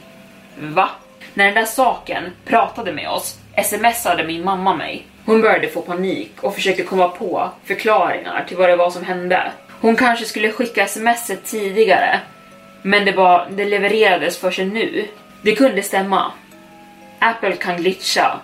Va? 0.60 0.90
När 1.34 1.46
den 1.46 1.54
där 1.54 1.66
saken 1.66 2.24
pratade 2.46 2.94
med 2.94 3.10
oss 3.10 3.40
smsade 3.64 4.24
min 4.24 4.44
mamma 4.44 4.76
mig. 4.76 5.06
Hon 5.26 5.42
började 5.42 5.68
få 5.68 5.82
panik 5.82 6.32
och 6.42 6.56
försökte 6.56 6.84
komma 6.84 7.10
på 7.10 7.50
förklaringar 7.66 8.46
till 8.48 8.58
vad 8.58 8.70
det 8.70 8.76
var 8.76 8.90
som 8.90 9.04
hände. 9.04 9.52
Hon 9.82 9.96
kanske 9.96 10.26
skulle 10.26 10.52
skicka 10.52 10.88
smset 10.88 11.46
tidigare, 11.46 12.20
men 12.82 13.06
det, 13.06 13.12
var, 13.12 13.48
det 13.52 13.66
levererades 13.66 14.38
för 14.38 14.52
sig 14.52 14.66
nu. 14.66 15.08
Det 15.42 15.56
kunde 15.56 15.84
stämma. 15.84 16.32
Apple 17.20 17.56
kan 17.56 17.78
glitcha 17.78 18.40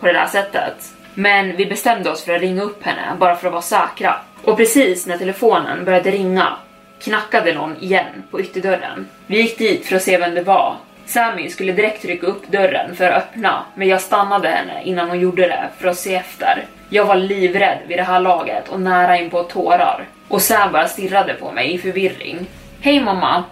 på 0.00 0.06
det 0.06 0.12
där 0.12 0.26
sättet. 0.26 0.92
Men 1.14 1.56
vi 1.56 1.66
bestämde 1.66 2.10
oss 2.10 2.24
för 2.24 2.34
att 2.34 2.40
ringa 2.40 2.62
upp 2.62 2.84
henne 2.84 3.16
bara 3.18 3.36
för 3.36 3.46
att 3.46 3.52
vara 3.52 3.62
säkra. 3.62 4.16
Och 4.44 4.56
precis 4.56 5.06
när 5.06 5.18
telefonen 5.18 5.84
började 5.84 6.10
ringa 6.10 6.56
knackade 7.00 7.54
någon 7.54 7.76
igen 7.82 8.22
på 8.30 8.40
ytterdörren. 8.40 9.08
Vi 9.26 9.40
gick 9.40 9.58
dit 9.58 9.86
för 9.86 9.96
att 9.96 10.02
se 10.02 10.18
vem 10.18 10.34
det 10.34 10.42
var. 10.42 10.76
Sammy 11.06 11.50
skulle 11.50 11.72
direkt 11.72 12.04
rycka 12.04 12.26
upp 12.26 12.48
dörren 12.48 12.96
för 12.96 13.04
att 13.04 13.16
öppna, 13.16 13.64
men 13.74 13.88
jag 13.88 14.00
stannade 14.00 14.48
henne 14.48 14.82
innan 14.84 15.08
hon 15.08 15.20
gjorde 15.20 15.42
det 15.42 15.68
för 15.78 15.88
att 15.88 15.98
se 15.98 16.14
efter. 16.14 16.66
Jag 16.88 17.04
var 17.04 17.16
livrädd 17.16 17.78
vid 17.86 17.98
det 17.98 18.02
här 18.02 18.20
laget 18.20 18.68
och 18.68 18.80
nära 18.80 19.18
in 19.18 19.30
på 19.30 19.42
tårar. 19.42 20.04
Och 20.28 20.42
Sam 20.42 20.72
bara 20.72 20.88
stirrade 20.88 21.34
på 21.34 21.52
mig 21.52 21.74
i 21.74 21.78
förvirring. 21.78 22.46
Hej 22.80 23.00
mamma, 23.00 23.44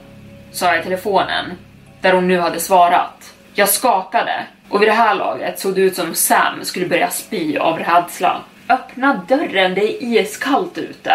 sa 0.52 0.66
jag 0.66 0.80
i 0.80 0.82
telefonen, 0.82 1.52
där 2.00 2.12
hon 2.12 2.28
nu 2.28 2.38
hade 2.38 2.60
svarat. 2.60 3.34
Jag 3.54 3.68
skakade 3.68 4.46
och 4.68 4.82
vid 4.82 4.88
det 4.88 4.92
här 4.92 5.14
laget 5.14 5.58
såg 5.58 5.74
det 5.74 5.80
ut 5.80 5.96
som 5.96 6.14
Sam 6.14 6.64
skulle 6.64 6.86
börja 6.86 7.10
spy 7.10 7.56
av 7.56 7.78
rädsla. 7.78 8.40
Öppna 8.68 9.20
dörren, 9.28 9.74
det 9.74 9.80
är 9.80 10.02
iskallt 10.02 10.78
ute. 10.78 11.12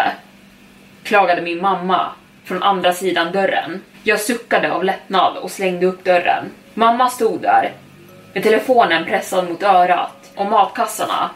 Klagade 1.02 1.42
min 1.42 1.60
mamma 1.60 2.10
från 2.44 2.62
andra 2.62 2.92
sidan 2.92 3.32
dörren. 3.32 3.82
Jag 4.02 4.20
suckade 4.20 4.72
av 4.72 4.84
lättnad 4.84 5.36
och 5.36 5.50
slängde 5.50 5.86
upp 5.86 6.04
dörren. 6.04 6.44
Mamma 6.74 7.10
stod 7.10 7.40
där 7.40 7.72
med 8.32 8.42
telefonen 8.42 9.04
pressad 9.04 9.48
mot 9.48 9.62
örat 9.62 10.32
och 10.34 10.46
matkassarna 10.46 11.30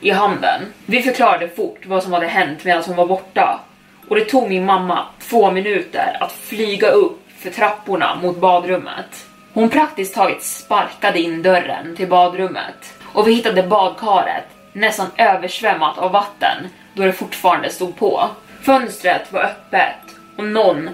i 0.00 0.10
handen. 0.10 0.62
Vi 0.86 1.02
förklarade 1.02 1.48
fort 1.48 1.86
vad 1.86 2.02
som 2.02 2.12
hade 2.12 2.26
hänt 2.26 2.64
medan 2.64 2.82
hon 2.86 2.96
var 2.96 3.06
borta 3.06 3.60
och 4.08 4.16
det 4.16 4.24
tog 4.24 4.48
min 4.48 4.64
mamma 4.64 5.06
två 5.18 5.50
minuter 5.50 6.16
att 6.20 6.32
flyga 6.32 6.90
upp 6.90 7.20
för 7.38 7.50
trapporna 7.50 8.18
mot 8.22 8.36
badrummet. 8.36 9.26
Hon 9.52 9.70
praktiskt 9.70 10.14
taget 10.14 10.42
sparkade 10.42 11.20
in 11.20 11.42
dörren 11.42 11.96
till 11.96 12.08
badrummet 12.08 12.94
och 13.12 13.28
vi 13.28 13.34
hittade 13.34 13.62
badkaret 13.62 14.44
nästan 14.72 15.06
översvämmat 15.16 15.98
av 15.98 16.12
vatten 16.12 16.68
då 16.94 17.02
det 17.02 17.12
fortfarande 17.12 17.70
stod 17.70 17.96
på. 17.96 18.28
Fönstret 18.62 19.32
var 19.32 19.40
öppet 19.40 20.15
och 20.36 20.44
någon 20.44 20.90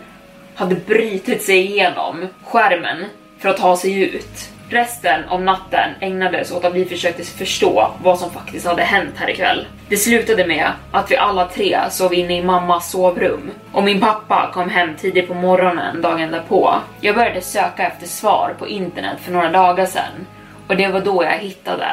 hade 0.54 0.74
brutit 0.74 1.42
sig 1.42 1.56
igenom 1.56 2.28
skärmen 2.44 3.04
för 3.38 3.48
att 3.48 3.56
ta 3.56 3.76
sig 3.76 4.02
ut. 4.02 4.48
Resten 4.72 5.24
av 5.28 5.42
natten 5.42 5.90
ägnades 6.00 6.52
åt 6.52 6.64
att 6.64 6.74
vi 6.74 6.84
försökte 6.84 7.24
förstå 7.24 7.90
vad 8.02 8.18
som 8.18 8.30
faktiskt 8.30 8.66
hade 8.66 8.82
hänt 8.82 9.14
här 9.16 9.30
ikväll. 9.30 9.66
Det 9.88 9.96
slutade 9.96 10.46
med 10.46 10.70
att 10.90 11.10
vi 11.10 11.16
alla 11.16 11.46
tre 11.46 11.78
sov 11.90 12.14
inne 12.14 12.38
i 12.38 12.42
mammas 12.42 12.90
sovrum 12.90 13.50
och 13.72 13.84
min 13.84 14.00
pappa 14.00 14.50
kom 14.54 14.70
hem 14.70 14.96
tidigt 14.96 15.28
på 15.28 15.34
morgonen 15.34 16.02
dagen 16.02 16.30
därpå. 16.30 16.74
Jag 17.00 17.14
började 17.14 17.40
söka 17.40 17.86
efter 17.86 18.06
svar 18.06 18.54
på 18.58 18.68
internet 18.68 19.16
för 19.20 19.32
några 19.32 19.50
dagar 19.50 19.86
sedan 19.86 20.26
och 20.68 20.76
det 20.76 20.88
var 20.88 21.00
då 21.00 21.24
jag 21.24 21.38
hittade 21.38 21.88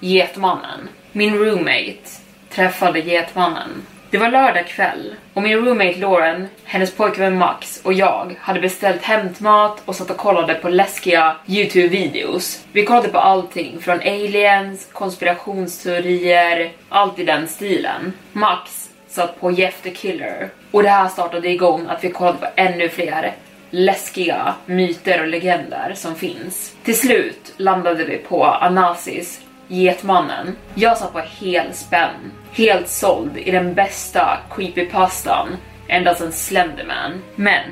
Getmannen. 0.00 0.88
Min 1.12 1.34
roommate 1.34 2.08
träffade 2.50 3.00
Getmannen. 3.00 3.82
Det 4.10 4.18
var 4.18 4.30
lördag 4.30 4.66
kväll 4.66 5.14
och 5.34 5.42
min 5.42 5.56
roommate 5.56 5.98
Lauren, 5.98 6.48
hennes 6.64 6.94
pojkvän 6.94 7.38
Max 7.38 7.80
och 7.84 7.92
jag 7.92 8.36
hade 8.40 8.60
beställt 8.60 9.02
hämtmat 9.02 9.82
och 9.84 9.96
satt 9.96 10.10
och 10.10 10.16
kollade 10.16 10.54
på 10.54 10.68
läskiga 10.68 11.36
Youtube-videos. 11.46 12.64
Vi 12.72 12.84
kollade 12.84 13.08
på 13.08 13.18
allting 13.18 13.80
från 13.80 14.00
aliens, 14.00 14.88
konspirationsteorier, 14.92 16.72
allt 16.88 17.18
i 17.18 17.24
den 17.24 17.48
stilen. 17.48 18.12
Max 18.32 18.90
satt 19.08 19.40
på 19.40 19.50
Jeff 19.50 19.82
the 19.82 19.90
Killer 19.90 20.50
och 20.70 20.82
det 20.82 20.88
här 20.88 21.08
startade 21.08 21.48
igång 21.48 21.86
att 21.88 22.04
vi 22.04 22.10
kollade 22.10 22.38
på 22.38 22.46
ännu 22.56 22.88
fler 22.88 23.34
läskiga 23.70 24.54
myter 24.66 25.20
och 25.20 25.28
legender 25.28 25.92
som 25.96 26.14
finns. 26.14 26.74
Till 26.84 26.96
slut 26.96 27.54
landade 27.56 28.04
vi 28.04 28.16
på 28.16 28.44
Anasis 28.44 29.40
Getmannen. 29.68 30.56
Jag 30.74 30.98
satt 30.98 31.12
på 31.12 31.18
helspänn, 31.40 32.32
helt 32.52 32.88
såld 32.88 33.36
i 33.36 33.50
den 33.50 33.74
bästa 33.74 34.38
creepypastan 34.50 35.56
ända 35.88 36.14
sedan 36.14 36.32
Slenderman. 36.32 37.22
Men 37.34 37.64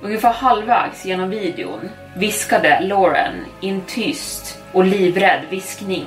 ungefär 0.00 0.32
halvvägs 0.32 1.04
genom 1.04 1.30
videon 1.30 1.88
viskade 2.16 2.80
Lauren 2.80 3.34
i 3.60 3.68
en 3.68 3.80
tyst 3.86 4.58
och 4.72 4.84
livrädd 4.84 5.40
viskning. 5.50 6.06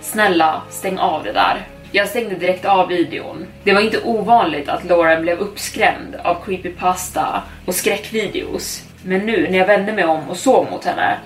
Snälla, 0.00 0.62
stäng 0.70 0.98
av 0.98 1.24
det 1.24 1.32
där. 1.32 1.66
Jag 1.92 2.08
stängde 2.08 2.34
direkt 2.34 2.64
av 2.64 2.88
videon. 2.88 3.46
Det 3.64 3.72
var 3.72 3.80
inte 3.80 4.02
ovanligt 4.02 4.68
att 4.68 4.84
Lauren 4.84 5.22
blev 5.22 5.38
uppskrämd 5.38 6.16
av 6.24 6.44
creepypasta 6.44 7.42
och 7.66 7.74
skräckvideos. 7.74 8.82
Men 9.04 9.26
nu 9.26 9.48
när 9.50 9.58
jag 9.58 9.66
vände 9.66 9.92
mig 9.92 10.04
om 10.04 10.30
och 10.30 10.36
såg 10.36 10.70
mot 10.70 10.84
henne 10.84 11.18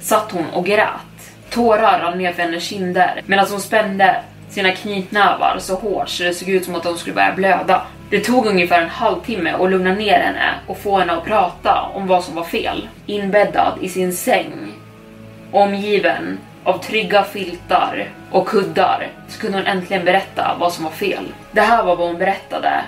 satt 0.00 0.32
hon 0.32 0.46
och 0.52 0.66
grät. 0.66 1.32
Tårar 1.50 2.00
rann 2.00 2.18
ner 2.18 2.32
för 2.32 2.42
hennes 2.42 2.64
kinder 2.64 3.22
medan 3.26 3.46
hon 3.50 3.60
spände 3.60 4.22
sina 4.56 4.72
knytnävar 4.72 5.58
så 5.58 5.74
hårt 5.74 6.08
så 6.08 6.22
det 6.22 6.34
såg 6.34 6.48
ut 6.48 6.64
som 6.64 6.74
att 6.74 6.82
de 6.82 6.98
skulle 6.98 7.14
börja 7.14 7.32
blöda. 7.32 7.86
Det 8.10 8.20
tog 8.20 8.46
ungefär 8.46 8.82
en 8.82 8.88
halvtimme 8.88 9.50
att 9.50 9.70
lugna 9.70 9.94
ner 9.94 10.20
henne 10.20 10.54
och 10.66 10.78
få 10.78 10.98
henne 10.98 11.12
att 11.12 11.24
prata 11.24 11.82
om 11.94 12.06
vad 12.06 12.24
som 12.24 12.34
var 12.34 12.44
fel. 12.44 12.88
Inbäddad 13.06 13.78
i 13.80 13.88
sin 13.88 14.12
säng, 14.12 14.72
omgiven 15.52 16.38
av 16.64 16.78
trygga 16.78 17.24
filtar 17.24 18.08
och 18.30 18.48
kuddar 18.48 19.08
så 19.28 19.40
kunde 19.40 19.58
hon 19.58 19.66
äntligen 19.66 20.04
berätta 20.04 20.56
vad 20.60 20.72
som 20.72 20.84
var 20.84 20.92
fel. 20.92 21.24
Det 21.52 21.60
här 21.60 21.84
var 21.84 21.96
vad 21.96 22.06
hon 22.06 22.18
berättade 22.18 22.84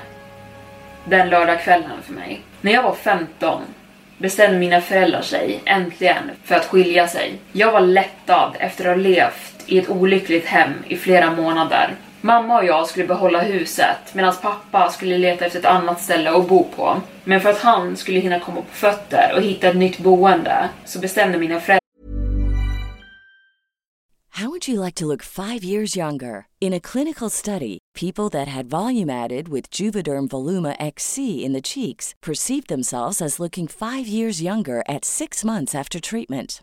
den 1.04 1.28
lördagskvällen 1.28 2.02
för 2.02 2.12
mig. 2.12 2.40
När 2.60 2.72
jag 2.72 2.82
var 2.82 2.94
15 2.94 3.62
bestämde 4.18 4.58
mina 4.58 4.80
föräldrar 4.80 5.22
sig 5.22 5.60
äntligen 5.64 6.30
för 6.44 6.54
att 6.54 6.66
skilja 6.66 7.08
sig. 7.08 7.34
Jag 7.52 7.72
var 7.72 7.80
lättad 7.80 8.56
efter 8.58 8.84
att 8.84 8.96
ha 8.96 9.02
levt 9.02 9.57
i 9.68 9.78
ett 9.78 9.88
olyckligt 9.88 10.46
hem 10.46 10.72
i 10.88 10.96
flera 10.96 11.36
månader. 11.36 11.94
Mamma 12.20 12.58
och 12.58 12.64
jag 12.64 12.86
skulle 12.86 13.06
behålla 13.06 13.40
huset 13.40 14.14
medan 14.14 14.34
pappa 14.42 14.90
skulle 14.90 15.18
leta 15.18 15.46
efter 15.46 15.58
ett 15.58 15.64
annat 15.64 16.00
ställe 16.00 16.30
att 16.30 16.48
bo 16.48 16.64
på. 16.76 17.00
Men 17.24 17.40
för 17.40 17.50
att 17.50 17.58
han 17.58 17.96
skulle 17.96 18.20
hinna 18.20 18.40
komma 18.40 18.60
på 18.60 18.72
fötter 18.72 19.32
och 19.36 19.42
hitta 19.42 19.68
ett 19.68 19.76
nytt 19.76 19.98
boende 19.98 20.68
så 20.84 20.98
bestämde 20.98 21.38
mina 21.38 21.60
föräldrar 21.60 21.78
How 24.38 24.48
would 24.48 24.68
you 24.68 24.78
like 24.78 24.94
to 24.94 25.06
look 25.08 25.24
five 25.24 25.64
years 25.64 25.96
younger? 25.96 26.46
In 26.60 26.72
a 26.72 26.78
clinical 26.78 27.28
study, 27.28 27.78
people 27.92 28.28
that 28.28 28.46
had 28.46 28.70
volume 28.70 29.10
added 29.10 29.48
with 29.48 29.68
Juvederm 29.72 30.28
Voluma 30.28 30.76
XC 30.78 31.18
in 31.18 31.52
the 31.52 31.60
cheeks 31.60 32.14
perceived 32.20 32.68
themselves 32.68 33.20
as 33.20 33.40
looking 33.40 33.66
five 33.66 34.06
years 34.06 34.40
younger 34.40 34.84
at 34.88 35.04
six 35.04 35.44
months 35.44 35.74
after 35.74 35.98
treatment. 35.98 36.62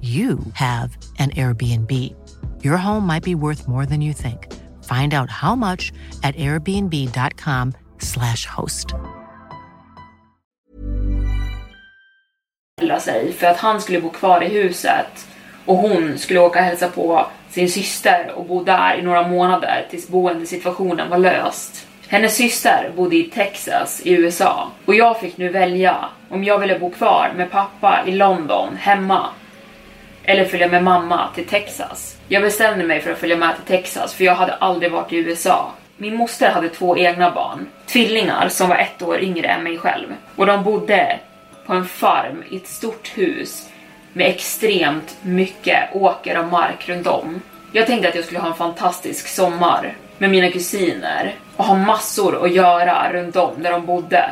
you 0.00 0.38
have 0.54 0.96
an 1.18 1.30
Airbnb. 1.30 2.12
Your 2.64 2.76
home 2.76 3.06
might 3.06 3.22
be 3.22 3.36
worth 3.36 3.68
more 3.68 3.86
than 3.86 4.00
you 4.00 4.12
think. 4.12 4.52
Find 4.82 5.14
out 5.14 5.30
how 5.30 5.54
much 5.54 5.92
at 6.24 6.34
airbnb.com 6.34 7.72
slash 7.98 8.46
host. 8.46 8.94
sig 13.00 13.32
för 13.32 13.46
att 13.46 13.56
han 13.56 13.80
skulle 13.80 14.00
bo 14.00 14.10
kvar 14.10 14.42
i 14.42 14.48
huset 14.48 15.26
och 15.64 15.76
hon 15.76 16.18
skulle 16.18 16.40
åka 16.40 16.58
och 16.58 16.64
hälsa 16.64 16.88
på 16.88 17.26
sin 17.50 17.68
syster 17.68 18.32
och 18.34 18.44
bo 18.44 18.64
där 18.64 18.98
i 18.98 19.02
några 19.02 19.28
månader 19.28 19.86
tills 19.90 20.08
boendesituationen 20.08 21.10
var 21.10 21.18
löst. 21.18 21.86
Hennes 22.08 22.36
syster 22.36 22.92
bodde 22.96 23.16
i 23.16 23.22
Texas 23.22 24.00
i 24.04 24.12
USA 24.12 24.70
och 24.84 24.94
jag 24.94 25.20
fick 25.20 25.36
nu 25.36 25.48
välja 25.48 25.96
om 26.28 26.44
jag 26.44 26.58
ville 26.58 26.78
bo 26.78 26.90
kvar 26.90 27.32
med 27.36 27.50
pappa 27.50 28.04
i 28.06 28.10
London 28.10 28.76
hemma 28.76 29.28
eller 30.24 30.44
följa 30.44 30.68
med 30.68 30.84
mamma 30.84 31.28
till 31.34 31.46
Texas. 31.46 32.16
Jag 32.28 32.42
bestämde 32.42 32.84
mig 32.84 33.00
för 33.00 33.12
att 33.12 33.18
följa 33.18 33.36
med 33.36 33.54
till 33.56 33.76
Texas 33.76 34.14
för 34.14 34.24
jag 34.24 34.34
hade 34.34 34.54
aldrig 34.54 34.92
varit 34.92 35.12
i 35.12 35.16
USA. 35.16 35.72
Min 35.96 36.16
moster 36.16 36.50
hade 36.50 36.68
två 36.68 36.96
egna 36.96 37.30
barn, 37.30 37.66
tvillingar 37.86 38.48
som 38.48 38.68
var 38.68 38.76
ett 38.76 39.02
år 39.02 39.20
yngre 39.20 39.48
än 39.48 39.64
mig 39.64 39.78
själv. 39.78 40.06
Och 40.36 40.46
de 40.46 40.64
bodde 40.64 41.18
på 41.66 41.72
en 41.72 41.84
farm 41.84 42.42
i 42.48 42.56
ett 42.56 42.66
stort 42.66 43.18
hus 43.18 43.68
med 44.12 44.26
extremt 44.26 45.16
mycket 45.22 45.96
åker 45.96 46.38
och 46.38 46.46
mark 46.46 46.88
runt 46.88 47.06
om. 47.06 47.42
Jag 47.72 47.86
tänkte 47.86 48.08
att 48.08 48.14
jag 48.14 48.24
skulle 48.24 48.40
ha 48.40 48.48
en 48.48 48.54
fantastisk 48.54 49.28
sommar 49.28 49.96
med 50.18 50.30
mina 50.30 50.50
kusiner 50.50 51.34
och 51.56 51.64
ha 51.64 51.74
massor 51.74 52.44
att 52.44 52.52
göra 52.52 53.12
runt 53.12 53.36
om 53.36 53.62
där 53.62 53.70
de 53.70 53.86
bodde. 53.86 54.30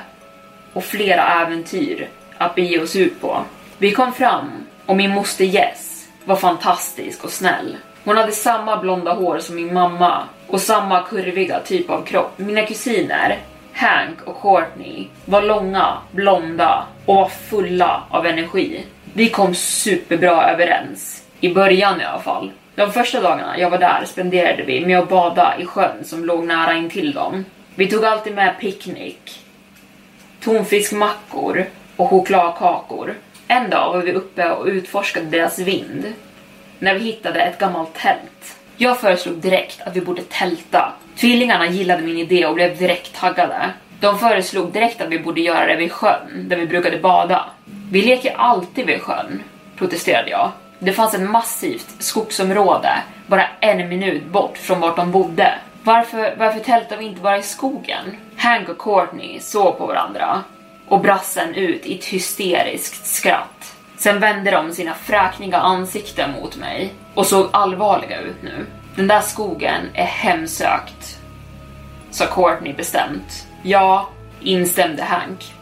Och 0.72 0.84
flera 0.84 1.42
äventyr 1.42 2.08
att 2.38 2.54
bege 2.54 2.82
oss 2.82 2.96
ut 2.96 3.20
på. 3.20 3.44
Vi 3.78 3.92
kom 3.92 4.12
fram 4.12 4.59
och 4.90 4.96
min 4.96 5.10
moster 5.10 5.44
Jess 5.44 6.08
var 6.24 6.36
fantastisk 6.36 7.24
och 7.24 7.30
snäll. 7.30 7.76
Hon 8.04 8.16
hade 8.16 8.32
samma 8.32 8.76
blonda 8.76 9.12
hår 9.12 9.38
som 9.38 9.56
min 9.56 9.74
mamma 9.74 10.22
och 10.46 10.60
samma 10.60 11.02
kurviga 11.02 11.60
typ 11.60 11.90
av 11.90 12.02
kropp. 12.04 12.32
Mina 12.38 12.66
kusiner, 12.66 13.38
Hank 13.72 14.22
och 14.24 14.42
Courtney, 14.42 15.06
var 15.24 15.42
långa, 15.42 15.98
blonda 16.10 16.86
och 17.06 17.14
var 17.14 17.28
fulla 17.28 18.02
av 18.10 18.26
energi. 18.26 18.86
Vi 19.12 19.28
kom 19.28 19.54
superbra 19.54 20.50
överens. 20.50 21.24
I 21.40 21.54
början 21.54 22.00
i 22.00 22.04
alla 22.04 22.22
fall. 22.22 22.52
De 22.74 22.92
första 22.92 23.20
dagarna 23.20 23.58
jag 23.58 23.70
var 23.70 23.78
där 23.78 24.04
spenderade 24.06 24.62
vi 24.62 24.86
med 24.86 24.98
att 24.98 25.08
bada 25.08 25.54
i 25.58 25.66
sjön 25.66 26.04
som 26.04 26.24
låg 26.24 26.44
nära 26.44 26.74
intill 26.74 27.12
dem. 27.12 27.44
Vi 27.74 27.86
tog 27.86 28.04
alltid 28.04 28.34
med 28.34 28.58
picknick, 28.60 29.44
tonfiskmackor 30.40 31.66
och 31.96 32.10
chokladkakor. 32.10 33.14
En 33.50 33.70
dag 33.70 33.92
var 33.92 34.02
vi 34.02 34.12
uppe 34.12 34.50
och 34.50 34.66
utforskade 34.66 35.26
deras 35.26 35.58
vind 35.58 36.14
när 36.78 36.94
vi 36.94 37.00
hittade 37.00 37.40
ett 37.40 37.58
gammalt 37.58 37.94
tält. 37.94 38.56
Jag 38.76 39.00
föreslog 39.00 39.36
direkt 39.36 39.80
att 39.80 39.96
vi 39.96 40.00
borde 40.00 40.22
tälta. 40.22 40.92
Tvillingarna 41.16 41.66
gillade 41.66 42.02
min 42.02 42.18
idé 42.18 42.46
och 42.46 42.54
blev 42.54 42.78
direkt 42.78 43.14
taggade. 43.14 43.70
De 44.00 44.18
föreslog 44.18 44.72
direkt 44.72 45.00
att 45.00 45.08
vi 45.08 45.18
borde 45.18 45.40
göra 45.40 45.66
det 45.66 45.76
vid 45.76 45.92
sjön, 45.92 46.48
där 46.48 46.56
vi 46.56 46.66
brukade 46.66 46.98
bada. 46.98 47.44
Vi 47.90 48.02
leker 48.02 48.34
alltid 48.36 48.86
vid 48.86 49.02
sjön, 49.02 49.42
protesterade 49.76 50.30
jag. 50.30 50.50
Det 50.78 50.92
fanns 50.92 51.14
ett 51.14 51.30
massivt 51.30 51.94
skogsområde 51.98 52.92
bara 53.26 53.46
en 53.60 53.88
minut 53.88 54.26
bort 54.26 54.58
från 54.58 54.80
vart 54.80 54.96
de 54.96 55.10
bodde. 55.12 55.54
Varför, 55.82 56.34
varför 56.38 56.60
tältar 56.60 56.96
vi 56.96 57.04
inte 57.04 57.20
bara 57.20 57.38
i 57.38 57.42
skogen? 57.42 58.16
Hank 58.36 58.68
och 58.68 58.78
Courtney 58.78 59.40
såg 59.40 59.78
på 59.78 59.86
varandra 59.86 60.44
och 60.90 61.00
brassen 61.00 61.54
ut 61.54 61.86
i 61.86 61.98
ett 61.98 62.04
hysteriskt 62.04 63.06
skratt. 63.06 63.76
Sen 63.96 64.20
vände 64.20 64.50
de 64.50 64.72
sina 64.72 64.94
fräkniga 64.94 65.58
ansikten 65.58 66.32
mot 66.32 66.56
mig 66.56 66.92
och 67.14 67.26
såg 67.26 67.48
allvarliga 67.52 68.20
ut 68.20 68.42
nu. 68.42 68.66
Den 68.96 69.06
där 69.06 69.20
skogen 69.20 69.80
är 69.94 70.04
hemsökt, 70.04 71.18
sa 72.10 72.26
Courtney 72.26 72.72
bestämt. 72.72 73.46
Ja, 73.62 74.08
instämde 74.40 75.02
Hank. 75.02 75.54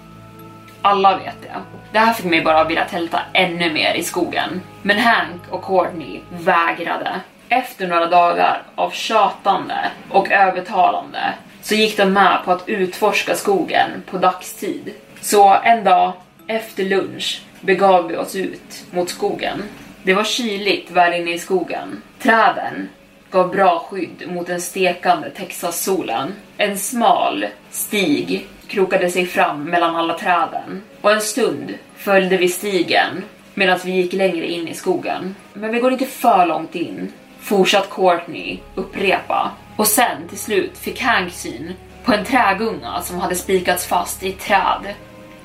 Alla 0.82 1.18
vet 1.18 1.42
det. 1.42 1.56
Det 1.92 1.98
här 1.98 2.12
fick 2.12 2.24
mig 2.24 2.42
bara 2.42 2.64
vilja 2.64 2.84
tälta 2.84 3.20
ännu 3.32 3.72
mer 3.72 3.94
i 3.94 4.02
skogen. 4.02 4.60
Men 4.82 4.98
Hank 4.98 5.42
och 5.50 5.64
Courtney 5.64 6.20
vägrade. 6.30 7.20
Efter 7.48 7.86
några 7.86 8.06
dagar 8.06 8.62
av 8.74 8.90
tjatande 8.90 9.90
och 10.10 10.30
övertalande 10.30 11.34
så 11.62 11.74
gick 11.74 11.96
de 11.96 12.12
med 12.12 12.38
på 12.44 12.52
att 12.52 12.68
utforska 12.68 13.34
skogen 13.34 13.90
på 14.10 14.18
dagstid. 14.18 14.94
Så 15.30 15.58
en 15.64 15.84
dag 15.84 16.12
efter 16.46 16.84
lunch 16.84 17.42
begav 17.60 18.08
vi 18.08 18.16
oss 18.16 18.34
ut 18.34 18.84
mot 18.90 19.08
skogen. 19.08 19.62
Det 20.02 20.14
var 20.14 20.24
kyligt 20.24 20.90
väl 20.90 21.20
inne 21.20 21.32
i 21.32 21.38
skogen. 21.38 22.02
Träden 22.18 22.88
gav 23.30 23.50
bra 23.50 23.78
skydd 23.78 24.24
mot 24.28 24.46
den 24.46 24.60
stekande 24.60 25.30
Texas-solen. 25.30 26.32
En 26.56 26.78
smal 26.78 27.46
stig 27.70 28.46
krokade 28.68 29.10
sig 29.10 29.26
fram 29.26 29.64
mellan 29.64 29.96
alla 29.96 30.18
träden 30.18 30.82
och 31.00 31.12
en 31.12 31.20
stund 31.20 31.74
följde 31.96 32.36
vi 32.36 32.48
stigen 32.48 33.24
medan 33.54 33.78
vi 33.84 33.92
gick 33.92 34.12
längre 34.12 34.46
in 34.46 34.68
i 34.68 34.74
skogen. 34.74 35.34
Men 35.52 35.72
vi 35.72 35.80
går 35.80 35.92
inte 35.92 36.06
för 36.06 36.46
långt 36.46 36.74
in, 36.74 37.12
fortsatt 37.40 37.90
Courtney 37.90 38.58
upprepa. 38.74 39.50
Och 39.76 39.86
sen 39.86 40.28
till 40.28 40.38
slut 40.38 40.78
fick 40.78 41.00
Hank 41.00 41.32
syn 41.32 41.74
på 42.04 42.12
en 42.12 42.24
trägunga 42.24 43.02
som 43.02 43.18
hade 43.18 43.34
spikats 43.34 43.86
fast 43.86 44.22
i 44.22 44.28
ett 44.28 44.40
träd 44.40 44.94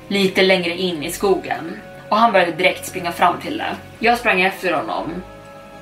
lite 0.08 0.42
längre 0.42 0.76
in 0.76 1.02
i 1.02 1.12
skogen 1.12 1.80
och 2.08 2.16
han 2.16 2.32
började 2.32 2.52
direkt 2.52 2.86
springa 2.86 3.12
fram 3.12 3.40
till 3.40 3.58
det. 3.58 3.76
Jag 3.98 4.18
sprang 4.18 4.40
efter 4.42 4.72
honom 4.72 5.22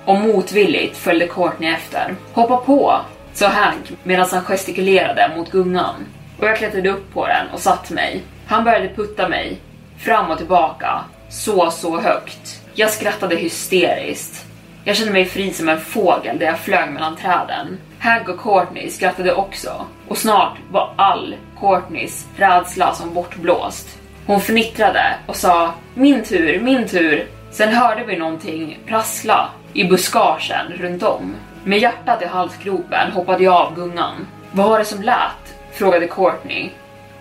och 0.04 0.20
motvilligt 0.20 0.96
följde 0.96 1.26
Courtney 1.26 1.70
efter. 1.70 2.14
Hoppa 2.32 2.56
på, 2.56 3.00
sa 3.32 3.48
Hank 3.48 3.92
medan 4.02 4.28
han 4.30 4.44
gestikulerade 4.44 5.30
mot 5.36 5.50
gungan 5.50 6.06
och 6.38 6.46
jag 6.46 6.56
klättrade 6.56 6.90
upp 6.90 7.14
på 7.14 7.26
den 7.26 7.46
och 7.52 7.60
satt 7.60 7.90
mig. 7.90 8.22
Han 8.46 8.64
började 8.64 8.88
putta 8.88 9.28
mig 9.28 9.60
fram 9.98 10.30
och 10.30 10.38
tillbaka 10.38 11.04
så, 11.28 11.70
så 11.70 12.00
högt. 12.00 12.62
Jag 12.74 12.90
skrattade 12.90 13.36
hysteriskt. 13.36 14.46
Jag 14.84 14.96
kände 14.96 15.12
mig 15.12 15.24
fri 15.24 15.52
som 15.52 15.68
en 15.68 15.80
fågel 15.80 16.38
där 16.38 16.46
jag 16.46 16.58
flög 16.58 16.90
mellan 16.90 17.16
träden. 17.16 17.78
Hank 17.98 18.28
och 18.28 18.40
Courtney 18.40 18.90
skrattade 18.90 19.34
också 19.34 19.86
och 20.08 20.18
snart 20.18 20.56
var 20.70 20.94
all 20.96 21.34
Courtneys 21.60 22.26
rädsla 22.36 22.94
som 22.94 23.14
bortblåst. 23.14 24.01
Hon 24.26 24.40
fnittrade 24.40 25.14
och 25.26 25.36
sa 25.36 25.74
min 25.94 26.24
tur, 26.24 26.60
min 26.60 26.88
tur. 26.88 27.26
Sen 27.50 27.74
hörde 27.74 28.04
vi 28.04 28.16
någonting 28.16 28.78
prassla 28.86 29.50
i 29.72 29.84
buskagen 29.84 30.72
runt 30.80 31.02
om. 31.02 31.34
Med 31.64 31.78
hjärtat 31.78 32.22
i 32.22 32.26
halsgropen 32.26 33.12
hoppade 33.12 33.44
jag 33.44 33.54
av 33.54 33.74
gungan. 33.74 34.26
Vad 34.52 34.70
var 34.70 34.78
det 34.78 34.84
som 34.84 35.02
lät? 35.02 35.54
frågade 35.72 36.06
Courtney 36.06 36.70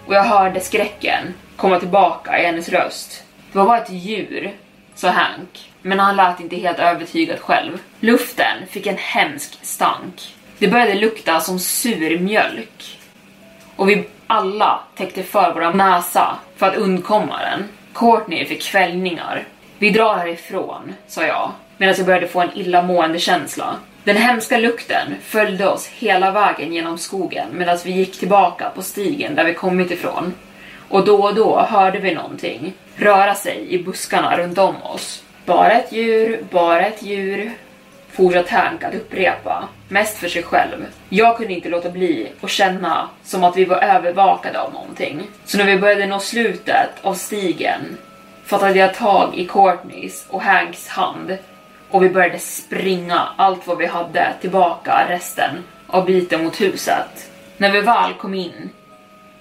och 0.06 0.14
jag 0.14 0.24
hörde 0.24 0.60
skräcken 0.60 1.34
komma 1.56 1.80
tillbaka 1.80 2.40
i 2.40 2.46
hennes 2.46 2.70
röst. 2.70 3.24
Det 3.52 3.58
var 3.58 3.66
bara 3.66 3.82
ett 3.82 3.92
djur, 3.92 4.52
sa 4.96 5.10
Hank, 5.10 5.72
men 5.82 6.00
han 6.00 6.16
lät 6.16 6.40
inte 6.40 6.56
helt 6.56 6.80
övertygad 6.80 7.40
själv. 7.40 7.78
Luften 8.00 8.68
fick 8.70 8.88
en 8.88 8.98
hemsk 8.98 9.60
stank. 9.62 10.36
Det 10.58 10.68
började 10.68 10.94
lukta 10.94 11.40
som 11.40 11.60
sur 11.60 12.20
mjölk. 12.20 13.00
Och 13.76 13.90
vi 13.90 14.08
alla 14.32 14.80
täckte 14.96 15.24
för 15.24 15.54
våra 15.54 15.70
näsa 15.74 16.36
för 16.56 16.68
att 16.68 16.76
undkomma 16.76 17.40
den. 17.40 17.64
Courtney 17.94 18.46
fick 18.46 18.64
kvällningar. 18.64 19.44
Vi 19.78 19.90
drar 19.90 20.16
härifrån, 20.16 20.94
sa 21.08 21.24
jag, 21.24 21.52
medan 21.78 21.96
jag 21.98 22.06
började 22.06 22.28
få 22.28 22.42
en 22.42 22.58
illamående 22.58 23.20
känsla. 23.20 23.76
Den 24.04 24.18
hemska 24.18 24.58
lukten 24.58 25.16
följde 25.24 25.68
oss 25.68 25.88
hela 25.88 26.32
vägen 26.32 26.74
genom 26.74 26.98
skogen 26.98 27.48
medan 27.52 27.78
vi 27.86 27.92
gick 27.92 28.20
tillbaka 28.20 28.70
på 28.76 28.82
stigen 28.82 29.36
där 29.36 29.44
vi 29.44 29.54
kommit 29.54 29.92
ifrån. 29.92 30.34
Och 30.90 31.06
då 31.06 31.24
och 31.24 31.36
då 31.36 31.60
hörde 31.60 32.00
vi 32.00 32.16
någonting 32.16 32.74
röra 32.96 33.36
sig 33.36 33.66
i 33.70 33.84
buskarna 33.84 34.38
runt 34.38 34.58
om 34.58 34.76
oss. 34.84 35.24
Bara 35.46 35.72
ett 35.72 35.92
djur, 35.92 36.44
bara 36.52 36.86
ett 36.86 37.04
djur, 37.04 37.52
fortsatt 38.14 38.50
Hank 38.50 38.84
att 38.84 38.96
upprepa, 38.96 39.68
mest 39.88 40.18
för 40.18 40.28
sig 40.28 40.44
själv. 40.44 40.86
Jag 41.10 41.38
kunde 41.38 41.54
inte 41.54 41.70
låta 41.70 41.90
bli 41.90 42.32
att 42.42 42.50
känna 42.50 43.10
som 43.24 43.44
att 43.44 43.58
vi 43.58 43.66
var 43.66 43.78
övervakade 43.78 44.62
av 44.62 44.74
någonting. 44.74 45.22
Så 45.46 45.58
när 45.58 45.66
vi 45.66 45.78
började 45.78 46.06
nå 46.06 46.20
slutet 46.20 46.90
av 47.02 47.14
stigen 47.14 47.98
fattade 48.46 48.80
jag 48.80 48.94
tag 48.94 49.36
i 49.36 49.48
Courtneys 49.48 50.26
och 50.30 50.42
Hanks 50.42 50.88
hand 50.88 51.38
och 51.90 52.04
vi 52.04 52.10
började 52.10 52.40
springa 52.40 53.28
allt 53.38 53.68
vad 53.68 53.78
vi 53.78 53.86
hade 53.86 54.34
tillbaka 54.42 55.06
resten 55.10 55.64
av 55.88 56.06
biten 56.06 56.44
mot 56.44 56.62
huset. 56.62 57.32
När 57.58 57.72
vi 57.72 57.82
väl 57.82 58.14
kom 58.14 58.34
in 58.34 58.70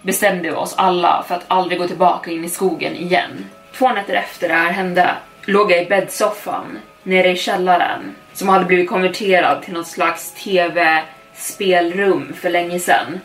bestämde 0.02 0.42
vi 0.42 0.50
oss 0.50 0.74
alla 0.76 1.24
för 1.28 1.34
att 1.34 1.44
aldrig 1.48 1.78
gå 1.78 1.86
tillbaka 1.86 2.30
in 2.30 2.44
i 2.44 2.48
skogen 2.48 2.96
igen. 2.96 3.46
Två 3.78 3.88
nätter 3.88 4.14
efter 4.14 4.48
det 4.48 4.54
här 4.54 4.70
hände 4.70 5.10
låg 5.44 5.72
jag 5.72 5.82
i 5.82 5.86
bäddsoffan 5.86 6.78
nere 7.02 7.30
i 7.30 7.36
källaren 7.36 8.14
som 8.32 8.48
hade 8.48 8.64
blivit 8.64 8.88
konverterad 8.88 9.62
till 9.62 9.74
något 9.74 9.86
slags 9.86 10.34
tv-spelrum 10.34 12.32
för 12.40 12.50
länge 12.50 12.78
sedan. 12.80 13.20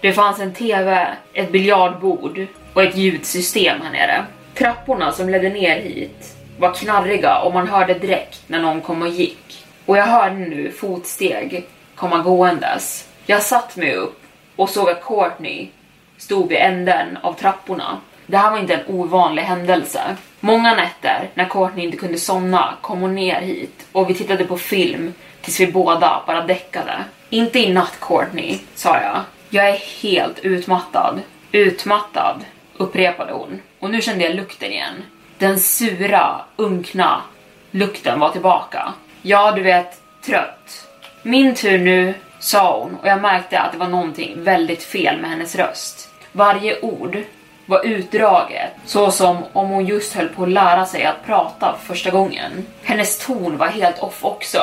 Det 0.00 0.12
fanns 0.12 0.40
en 0.40 0.54
tv, 0.54 1.08
ett 1.32 1.52
biljardbord 1.52 2.46
och 2.72 2.82
ett 2.82 2.96
ljudsystem 2.96 3.80
här 3.82 3.90
nere. 3.92 4.24
Trapporna 4.54 5.12
som 5.12 5.28
ledde 5.28 5.48
ner 5.48 5.80
hit 5.80 6.36
var 6.58 6.74
knarriga 6.74 7.38
och 7.38 7.54
man 7.54 7.68
hörde 7.68 7.94
direkt 7.94 8.42
när 8.46 8.62
någon 8.62 8.80
kom 8.80 9.02
och 9.02 9.08
gick. 9.08 9.64
Och 9.86 9.96
jag 9.96 10.06
hörde 10.06 10.34
nu 10.34 10.72
fotsteg 10.72 11.66
komma 11.94 12.18
gåendes. 12.18 13.08
Jag 13.26 13.42
satt 13.42 13.76
mig 13.76 13.94
upp 13.94 14.20
och 14.56 14.70
såg 14.70 14.90
att 14.90 15.04
Courtney 15.04 15.68
stod 16.16 16.48
vid 16.48 16.58
änden 16.58 17.18
av 17.22 17.32
trapporna. 17.32 18.00
Det 18.26 18.36
här 18.36 18.50
var 18.50 18.58
inte 18.58 18.74
en 18.74 18.86
ovanlig 18.86 19.42
händelse. 19.42 20.16
Många 20.40 20.74
nätter 20.74 21.30
när 21.34 21.44
Courtney 21.44 21.84
inte 21.84 21.96
kunde 21.96 22.18
somna 22.18 22.74
kom 22.80 23.00
hon 23.00 23.14
ner 23.14 23.40
hit 23.40 23.86
och 23.92 24.10
vi 24.10 24.14
tittade 24.14 24.44
på 24.44 24.58
film 24.58 25.14
tills 25.42 25.60
vi 25.60 25.66
båda 25.66 26.22
bara 26.26 26.46
däckade. 26.46 27.04
Inte 27.30 27.58
i 27.58 27.72
natt 27.72 28.00
Courtney, 28.00 28.58
sa 28.74 29.00
jag. 29.00 29.20
Jag 29.50 29.68
är 29.68 30.02
helt 30.02 30.38
utmattad. 30.38 31.20
Utmattad, 31.52 32.44
upprepade 32.76 33.32
hon. 33.32 33.60
Och 33.78 33.90
nu 33.90 34.02
kände 34.02 34.24
jag 34.24 34.34
lukten 34.34 34.72
igen. 34.72 35.02
Den 35.38 35.60
sura, 35.60 36.40
unkna 36.56 37.22
lukten 37.70 38.20
var 38.20 38.30
tillbaka. 38.30 38.92
Ja, 39.22 39.52
du 39.52 39.62
vet, 39.62 40.00
trött. 40.26 40.86
Min 41.22 41.54
tur 41.54 41.78
nu, 41.78 42.14
sa 42.38 42.78
hon 42.80 42.94
och 42.94 43.08
jag 43.08 43.22
märkte 43.22 43.60
att 43.60 43.72
det 43.72 43.78
var 43.78 43.88
någonting 43.88 44.44
väldigt 44.44 44.82
fel 44.82 45.20
med 45.20 45.30
hennes 45.30 45.56
röst. 45.56 46.08
Varje 46.32 46.80
ord 46.80 47.18
var 47.66 47.86
utdraget, 47.86 48.70
så 48.84 49.10
som 49.10 49.44
om 49.52 49.68
hon 49.68 49.86
just 49.86 50.14
höll 50.14 50.28
på 50.28 50.42
att 50.42 50.48
lära 50.48 50.86
sig 50.86 51.04
att 51.04 51.26
prata 51.26 51.76
första 51.82 52.10
gången. 52.10 52.66
Hennes 52.82 53.26
ton 53.26 53.56
var 53.56 53.66
helt 53.66 53.98
off 53.98 54.24
också. 54.24 54.58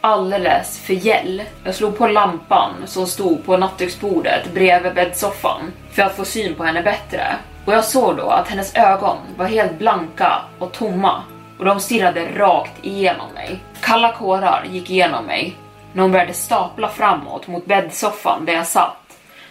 Alldeles 0.00 0.78
för 0.78 0.94
gäll. 0.94 1.42
Jag 1.64 1.74
slog 1.74 1.98
på 1.98 2.06
lampan 2.06 2.74
som 2.86 3.06
stod 3.06 3.44
på 3.46 3.56
nattduksbordet 3.56 4.54
bredvid 4.54 4.94
bäddsoffan 4.94 5.72
för 5.92 6.02
att 6.02 6.16
få 6.16 6.24
syn 6.24 6.54
på 6.54 6.64
henne 6.64 6.82
bättre. 6.82 7.36
Och 7.64 7.72
jag 7.72 7.84
såg 7.84 8.16
då 8.16 8.28
att 8.30 8.48
hennes 8.48 8.74
ögon 8.74 9.16
var 9.36 9.46
helt 9.46 9.78
blanka 9.78 10.42
och 10.58 10.72
tomma 10.72 11.22
och 11.58 11.64
de 11.64 11.80
stirrade 11.80 12.28
rakt 12.36 12.84
igenom 12.84 13.32
mig. 13.34 13.58
Kalla 13.80 14.12
kårar 14.12 14.64
gick 14.70 14.90
igenom 14.90 15.24
mig 15.24 15.56
när 15.92 16.02
hon 16.02 16.12
började 16.12 16.34
stapla 16.34 16.88
framåt 16.88 17.46
mot 17.46 17.66
bäddsoffan 17.66 18.44
där 18.44 18.52
jag 18.52 18.66
satt. 18.66 18.96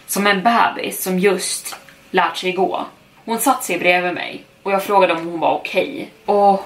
Som 0.06 0.26
en 0.26 0.42
bebis 0.42 1.02
som 1.02 1.18
just 1.18 1.76
lärt 2.10 2.36
sig 2.36 2.52
gå. 2.52 2.86
Hon 3.24 3.38
satt 3.38 3.64
sig 3.64 3.78
bredvid 3.78 4.14
mig 4.14 4.44
och 4.62 4.72
jag 4.72 4.82
frågade 4.82 5.12
om 5.12 5.26
hon 5.26 5.40
var 5.40 5.54
okej. 5.54 6.10
Okay. 6.26 6.64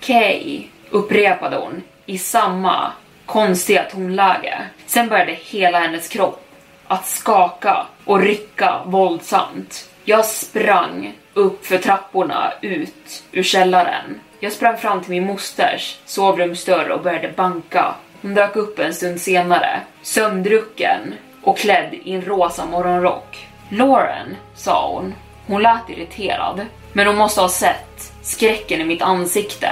Okej, 0.00 0.40
okay, 0.40 0.66
upprepade 0.90 1.56
hon 1.56 1.82
i 2.06 2.18
samma 2.18 2.92
konstiga 3.26 3.82
tonläge. 3.82 4.62
Sen 4.86 5.08
började 5.08 5.32
hela 5.32 5.78
hennes 5.78 6.08
kropp 6.08 6.44
att 6.86 7.06
skaka 7.06 7.86
och 8.04 8.20
rycka 8.20 8.80
våldsamt. 8.84 9.90
Jag 10.04 10.24
sprang 10.24 11.12
upp 11.34 11.66
för 11.66 11.78
trapporna 11.78 12.52
ut 12.60 13.24
ur 13.32 13.42
källaren. 13.42 14.20
Jag 14.40 14.52
sprang 14.52 14.76
fram 14.76 15.00
till 15.00 15.10
min 15.10 15.26
mosters 15.26 15.98
sovrumsdörr 16.04 16.90
och 16.90 17.02
började 17.02 17.28
banka. 17.36 17.94
Hon 18.22 18.34
dök 18.34 18.56
upp 18.56 18.78
en 18.78 18.94
stund 18.94 19.20
senare, 19.20 19.80
sömndrucken 20.02 21.14
och 21.42 21.58
klädd 21.58 21.94
i 22.04 22.12
en 22.12 22.22
rosa 22.22 22.66
morgonrock. 22.66 23.46
Lauren, 23.74 24.36
sa 24.54 24.90
hon. 24.90 25.14
Hon 25.46 25.62
lät 25.62 25.90
irriterad, 25.90 26.60
men 26.92 27.06
hon 27.06 27.16
måste 27.16 27.40
ha 27.40 27.48
sett 27.48 28.12
skräcken 28.22 28.80
i 28.80 28.84
mitt 28.84 29.02
ansikte. 29.02 29.68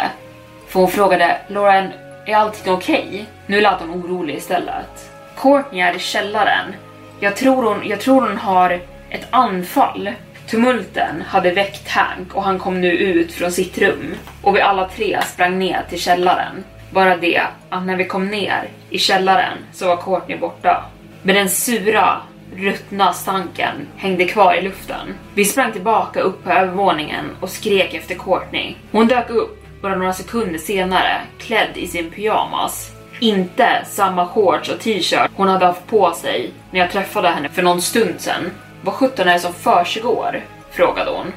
För 0.69 0.81
hon 0.81 0.91
frågade 0.91 1.39
Lauren, 1.49 1.93
är 2.27 2.37
allting 2.37 2.73
okej? 2.73 3.07
Okay? 3.09 3.25
Nu 3.47 3.61
lät 3.61 3.81
hon 3.81 3.91
orolig 3.91 4.35
istället. 4.35 5.11
Courtney 5.37 5.81
är 5.81 5.97
i 5.97 5.99
källaren. 5.99 6.75
Jag 7.21 7.37
tror 7.37 7.63
hon, 7.63 7.89
jag 7.89 8.01
tror 8.01 8.21
hon 8.21 8.39
har 8.39 8.81
ett 9.11 9.27
anfall. 9.31 10.11
Tumulten 10.51 11.23
hade 11.27 11.53
väckt 11.53 11.89
Hank 11.89 12.35
och 12.35 12.43
han 12.43 12.59
kom 12.59 12.81
nu 12.81 12.93
ut 12.93 13.33
från 13.33 13.53
sitt 13.53 13.79
rum 13.79 14.15
och 14.43 14.57
vi 14.57 14.61
alla 14.61 14.89
tre 14.89 15.19
sprang 15.23 15.59
ner 15.59 15.83
till 15.89 16.01
källaren. 16.01 16.65
Bara 16.91 17.17
det 17.17 17.43
att 17.69 17.87
när 17.87 17.97
vi 17.97 18.05
kom 18.05 18.29
ner 18.29 18.69
i 18.91 18.99
källaren 18.99 19.59
så 19.73 19.87
var 19.87 19.97
Courtney 19.97 20.39
borta. 20.39 20.85
Men 21.23 21.35
den 21.35 21.49
sura, 21.49 22.21
ruttna 22.57 23.13
stanken 23.13 23.89
hängde 23.97 24.25
kvar 24.25 24.55
i 24.55 24.63
luften. 24.63 25.15
Vi 25.35 25.45
sprang 25.45 25.73
tillbaka 25.73 26.21
upp 26.21 26.45
på 26.45 26.51
övervåningen 26.51 27.25
och 27.41 27.51
skrek 27.51 27.95
efter 27.95 28.15
Courtney. 28.15 28.75
Hon 28.91 29.07
dök 29.07 29.31
upp 29.31 29.63
bara 29.83 29.97
några 29.97 30.13
sekunder 30.13 30.59
senare, 30.59 31.21
klädd 31.39 31.77
i 31.77 31.87
sin 31.87 32.11
pyjamas. 32.11 32.93
Inte 33.21 33.85
samma 33.87 34.27
shorts 34.27 34.69
och 34.69 34.81
t-shirt 34.81 35.31
hon 35.37 35.49
hade 35.49 35.67
haft 35.67 35.87
på 35.87 36.13
sig 36.13 36.51
när 36.71 36.81
jag 36.81 36.91
träffade 36.91 37.29
henne 37.29 37.49
för 37.49 37.63
någon 37.63 37.83
stund 37.83 38.15
sedan. 38.21 38.51
Vad 38.83 38.95
sjutton 38.95 39.29
är 39.29 39.33
det 39.33 39.41
som 39.41 39.55
försiggår? 39.55 40.41
frågade 40.71 41.11
hon. 41.11 41.33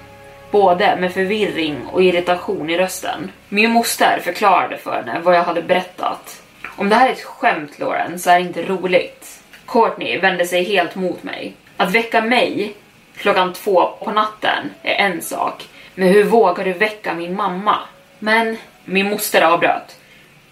Både 0.51 0.95
med 0.95 1.13
förvirring 1.13 1.77
och 1.91 2.03
irritation 2.03 2.69
i 2.69 2.77
rösten. 2.77 3.31
Min 3.49 3.71
moster 3.71 4.19
förklarade 4.23 4.77
för 4.77 4.91
henne 4.91 5.19
vad 5.23 5.35
jag 5.35 5.43
hade 5.43 5.61
berättat. 5.61 6.41
Om 6.77 6.89
det 6.89 6.95
här 6.95 7.07
är 7.09 7.13
ett 7.13 7.23
skämt 7.23 7.79
Lauren 7.79 8.19
så 8.19 8.29
är 8.29 8.35
det 8.35 8.45
inte 8.45 8.63
roligt. 8.65 9.24
Courtney 9.67 10.19
vände 10.19 10.45
sig 10.45 10.63
helt 10.63 10.95
mot 10.95 11.23
mig. 11.23 11.53
Att 11.77 11.95
väcka 11.95 12.21
mig 12.21 12.73
klockan 13.17 13.53
två 13.53 13.87
på 14.03 14.11
natten 14.11 14.69
är 14.83 14.93
en 14.93 15.21
sak, 15.21 15.67
men 15.95 16.07
hur 16.07 16.23
vågar 16.23 16.65
du 16.65 16.73
väcka 16.73 17.13
min 17.13 17.35
mamma? 17.35 17.79
Men 18.19 18.57
min 18.85 19.09
moster 19.09 19.41
avbröt. 19.41 19.95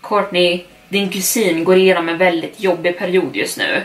Courtney, 0.01 0.63
din 0.89 1.09
kusin 1.09 1.63
går 1.63 1.77
igenom 1.77 2.09
en 2.09 2.17
väldigt 2.17 2.59
jobbig 2.59 2.97
period 2.97 3.35
just 3.35 3.57
nu. 3.57 3.83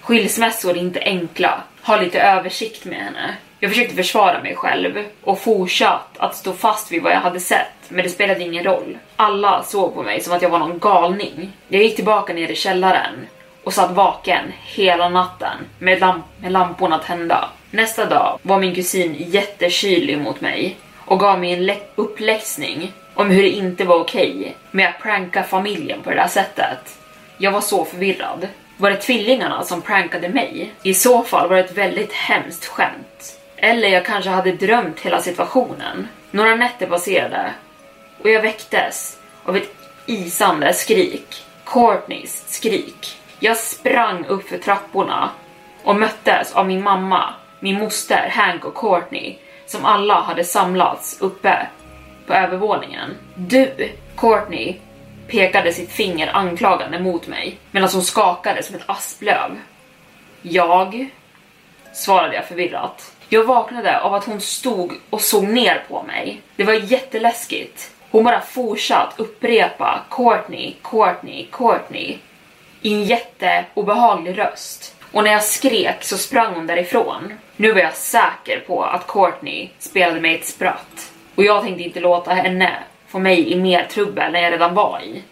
Skilsmässor 0.00 0.70
är 0.70 0.80
inte 0.80 1.00
enkla. 1.00 1.62
Ha 1.82 2.00
lite 2.00 2.20
översikt 2.20 2.84
med 2.84 2.98
henne. 2.98 3.34
Jag 3.60 3.70
försökte 3.70 3.94
försvara 3.94 4.42
mig 4.42 4.56
själv 4.56 5.04
och 5.24 5.40
fortsatt 5.40 6.18
att 6.18 6.36
stå 6.36 6.52
fast 6.52 6.92
vid 6.92 7.02
vad 7.02 7.12
jag 7.12 7.20
hade 7.20 7.40
sett, 7.40 7.72
men 7.88 8.04
det 8.04 8.10
spelade 8.10 8.42
ingen 8.42 8.64
roll. 8.64 8.98
Alla 9.16 9.62
såg 9.62 9.94
på 9.94 10.02
mig 10.02 10.20
som 10.20 10.32
att 10.32 10.42
jag 10.42 10.50
var 10.50 10.58
någon 10.58 10.78
galning. 10.78 11.52
Jag 11.68 11.82
gick 11.82 11.96
tillbaka 11.96 12.32
ner 12.32 12.48
i 12.48 12.56
källaren 12.56 13.26
och 13.70 13.74
satt 13.74 13.90
vaken 13.90 14.52
hela 14.62 15.08
natten 15.08 15.58
med, 15.78 16.00
lamp 16.00 16.24
med 16.40 16.52
lamporna 16.52 16.98
tända. 16.98 17.48
Nästa 17.70 18.04
dag 18.06 18.38
var 18.42 18.58
min 18.58 18.74
kusin 18.74 19.16
jättekylig 19.18 20.18
mot 20.18 20.40
mig 20.40 20.76
och 20.98 21.20
gav 21.20 21.40
mig 21.40 21.52
en 21.52 21.76
uppläxning 21.94 22.92
om 23.14 23.30
hur 23.30 23.42
det 23.42 23.48
inte 23.48 23.84
var 23.84 24.00
okej 24.00 24.36
okay 24.38 24.52
med 24.70 24.88
att 24.88 25.02
pranka 25.02 25.42
familjen 25.42 26.02
på 26.02 26.10
det 26.10 26.16
där 26.16 26.28
sättet. 26.28 26.98
Jag 27.38 27.52
var 27.52 27.60
så 27.60 27.84
förvirrad. 27.84 28.48
Var 28.76 28.90
det 28.90 28.96
tvillingarna 28.96 29.64
som 29.64 29.82
prankade 29.82 30.28
mig? 30.28 30.72
I 30.82 30.94
så 30.94 31.22
fall 31.22 31.48
var 31.48 31.56
det 31.56 31.64
ett 31.64 31.78
väldigt 31.78 32.12
hemskt 32.12 32.66
skämt. 32.66 33.38
Eller 33.56 33.88
jag 33.88 34.04
kanske 34.04 34.30
hade 34.30 34.52
drömt 34.52 35.00
hela 35.00 35.20
situationen. 35.20 36.08
Några 36.30 36.56
nätter 36.56 36.86
passerade 36.86 37.50
och 38.22 38.30
jag 38.30 38.42
väcktes 38.42 39.18
av 39.44 39.56
ett 39.56 39.74
isande 40.06 40.74
skrik. 40.74 41.44
Courtneys 41.64 42.44
skrik. 42.48 43.19
Jag 43.42 43.56
sprang 43.56 44.24
upp 44.26 44.48
för 44.48 44.58
trapporna 44.58 45.30
och 45.84 45.96
möttes 45.96 46.52
av 46.52 46.66
min 46.66 46.82
mamma, 46.82 47.34
min 47.60 47.78
moster, 47.78 48.28
Hank 48.28 48.64
och 48.64 48.74
Courtney 48.74 49.36
som 49.66 49.84
alla 49.84 50.20
hade 50.20 50.44
samlats 50.44 51.20
uppe 51.20 51.66
på 52.26 52.34
övervåningen. 52.34 53.16
Du, 53.34 53.90
Courtney, 54.16 54.76
pekade 55.28 55.72
sitt 55.72 55.92
finger 55.92 56.36
anklagande 56.36 56.98
mot 56.98 57.26
mig 57.26 57.58
medan 57.70 57.88
hon 57.92 58.02
skakade 58.02 58.62
som 58.62 58.74
ett 58.74 58.84
asplöv. 58.86 59.58
Jag, 60.42 61.08
svarade 61.92 62.34
jag 62.34 62.44
förvirrat. 62.44 63.12
Jag 63.28 63.44
vaknade 63.44 64.00
av 64.00 64.14
att 64.14 64.24
hon 64.24 64.40
stod 64.40 64.92
och 65.10 65.20
såg 65.20 65.44
ner 65.44 65.84
på 65.88 66.02
mig. 66.02 66.40
Det 66.56 66.64
var 66.64 66.74
jätteläskigt. 66.74 67.90
Hon 68.10 68.24
bara 68.24 68.40
fortsatt 68.40 69.14
upprepa 69.16 70.00
Courtney, 70.10 70.74
Courtney, 70.82 71.46
Courtney 71.52 72.18
i 72.82 72.94
en 72.94 73.04
jätteobehaglig 73.04 74.38
röst. 74.38 74.94
Och 75.12 75.24
när 75.24 75.30
jag 75.30 75.44
skrek 75.44 76.04
så 76.04 76.18
sprang 76.18 76.54
hon 76.54 76.66
därifrån. 76.66 77.32
Nu 77.56 77.72
var 77.72 77.80
jag 77.80 77.94
säker 77.94 78.60
på 78.66 78.84
att 78.84 79.06
Courtney 79.06 79.68
spelade 79.78 80.20
mig 80.20 80.34
ett 80.34 80.46
spratt. 80.46 81.12
Och 81.34 81.44
jag 81.44 81.62
tänkte 81.62 81.82
inte 81.82 82.00
låta 82.00 82.34
henne 82.34 82.72
få 83.08 83.18
mig 83.18 83.52
i 83.52 83.56
mer 83.56 83.84
trubbel 83.90 84.34
än 84.34 84.42
jag 84.42 84.52
redan 84.52 84.74
var 84.74 85.00
i. 85.00 85.22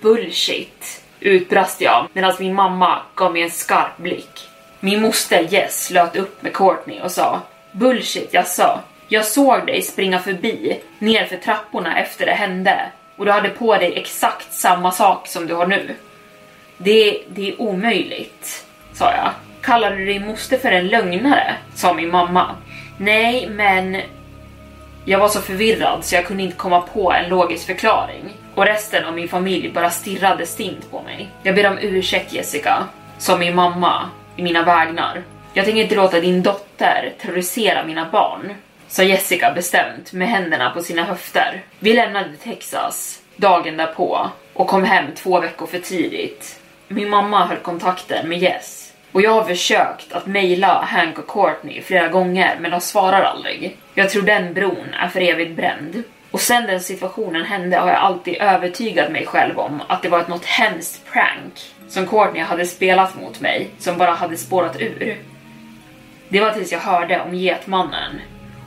Bullshit, 0.00 1.02
utbrast 1.20 1.80
jag 1.80 2.06
medan 2.12 2.34
min 2.38 2.54
mamma 2.54 3.02
gav 3.14 3.32
mig 3.32 3.42
en 3.42 3.50
skarp 3.50 3.96
blick. 3.96 4.48
Min 4.80 5.02
moster 5.02 5.46
Jess 5.50 5.90
löt 5.90 6.16
upp 6.16 6.42
med 6.42 6.52
Courtney 6.52 7.00
och 7.00 7.10
sa 7.10 7.40
Bullshit, 7.72 8.28
jag 8.34 8.46
sa. 8.46 8.80
Jag 9.08 9.24
såg 9.24 9.66
dig 9.66 9.82
springa 9.82 10.18
förbi, 10.18 10.80
ner 10.98 11.26
för 11.26 11.36
trapporna 11.36 11.98
efter 11.98 12.26
det 12.26 12.32
hände 12.32 12.90
och 13.16 13.24
du 13.24 13.32
hade 13.32 13.48
på 13.48 13.76
dig 13.76 13.98
exakt 13.98 14.52
samma 14.52 14.92
sak 14.92 15.26
som 15.28 15.46
du 15.46 15.54
har 15.54 15.66
nu. 15.66 15.94
Det, 16.82 17.22
det 17.28 17.48
är 17.48 17.60
omöjligt, 17.60 18.66
sa 18.92 19.12
jag. 19.12 19.30
Kallar 19.62 19.96
du 19.96 20.04
din 20.04 20.26
moster 20.26 20.58
för 20.58 20.72
en 20.72 20.88
lögnare? 20.88 21.54
sa 21.74 21.94
min 21.94 22.10
mamma. 22.10 22.56
Nej, 22.98 23.48
men 23.48 23.96
jag 25.04 25.18
var 25.18 25.28
så 25.28 25.40
förvirrad 25.40 26.04
så 26.04 26.14
jag 26.14 26.26
kunde 26.26 26.42
inte 26.42 26.56
komma 26.56 26.80
på 26.80 27.12
en 27.12 27.28
logisk 27.28 27.66
förklaring. 27.66 28.24
Och 28.54 28.64
resten 28.66 29.04
av 29.04 29.14
min 29.14 29.28
familj 29.28 29.70
bara 29.70 29.90
stirrade 29.90 30.46
stint 30.46 30.90
på 30.90 31.02
mig. 31.02 31.28
Jag 31.42 31.54
ber 31.54 31.70
om 31.70 31.78
ursäkt 31.78 32.32
Jessica, 32.32 32.84
sa 33.18 33.38
min 33.38 33.54
mamma 33.54 34.10
i 34.36 34.42
mina 34.42 34.62
vägnar. 34.62 35.22
Jag 35.52 35.64
tänker 35.64 35.82
inte 35.82 35.94
låta 35.94 36.20
din 36.20 36.42
dotter 36.42 37.12
terrorisera 37.20 37.84
mina 37.84 38.08
barn, 38.12 38.54
sa 38.88 39.02
Jessica 39.02 39.52
bestämt 39.54 40.12
med 40.12 40.28
händerna 40.28 40.70
på 40.70 40.82
sina 40.82 41.04
höfter. 41.04 41.62
Vi 41.78 41.92
lämnade 41.92 42.36
Texas 42.36 43.20
dagen 43.36 43.76
därpå 43.76 44.30
och 44.52 44.68
kom 44.68 44.84
hem 44.84 45.04
två 45.14 45.40
veckor 45.40 45.66
för 45.66 45.78
tidigt. 45.78 46.59
Min 46.92 47.10
mamma 47.10 47.46
höll 47.46 47.56
kontakten 47.56 48.28
med 48.28 48.38
Jess 48.38 48.92
och 49.12 49.22
jag 49.22 49.30
har 49.30 49.44
försökt 49.44 50.12
att 50.12 50.26
mejla 50.26 50.82
Hank 50.82 51.18
och 51.18 51.26
Courtney 51.26 51.82
flera 51.82 52.08
gånger 52.08 52.56
men 52.60 52.70
de 52.70 52.80
svarar 52.80 53.22
aldrig. 53.22 53.76
Jag 53.94 54.10
tror 54.10 54.22
den 54.22 54.54
bron 54.54 54.94
är 55.00 55.08
för 55.08 55.20
evigt 55.20 55.56
bränd. 55.56 56.02
Och 56.30 56.40
sen 56.40 56.66
den 56.66 56.80
situationen 56.80 57.44
hände 57.44 57.76
har 57.76 57.88
jag 57.88 57.96
alltid 57.96 58.36
övertygat 58.40 59.12
mig 59.12 59.26
själv 59.26 59.58
om 59.58 59.82
att 59.86 60.02
det 60.02 60.08
var 60.08 60.20
ett 60.20 60.28
något 60.28 60.44
hemskt 60.44 61.12
prank 61.12 61.74
som 61.88 62.06
Courtney 62.06 62.42
hade 62.42 62.66
spelat 62.66 63.20
mot 63.20 63.40
mig 63.40 63.70
som 63.78 63.98
bara 63.98 64.12
hade 64.12 64.36
spårat 64.36 64.80
ur. 64.80 65.16
Det 66.28 66.40
var 66.40 66.50
tills 66.50 66.72
jag 66.72 66.80
hörde 66.80 67.20
om 67.20 67.34
Getmannen 67.34 68.20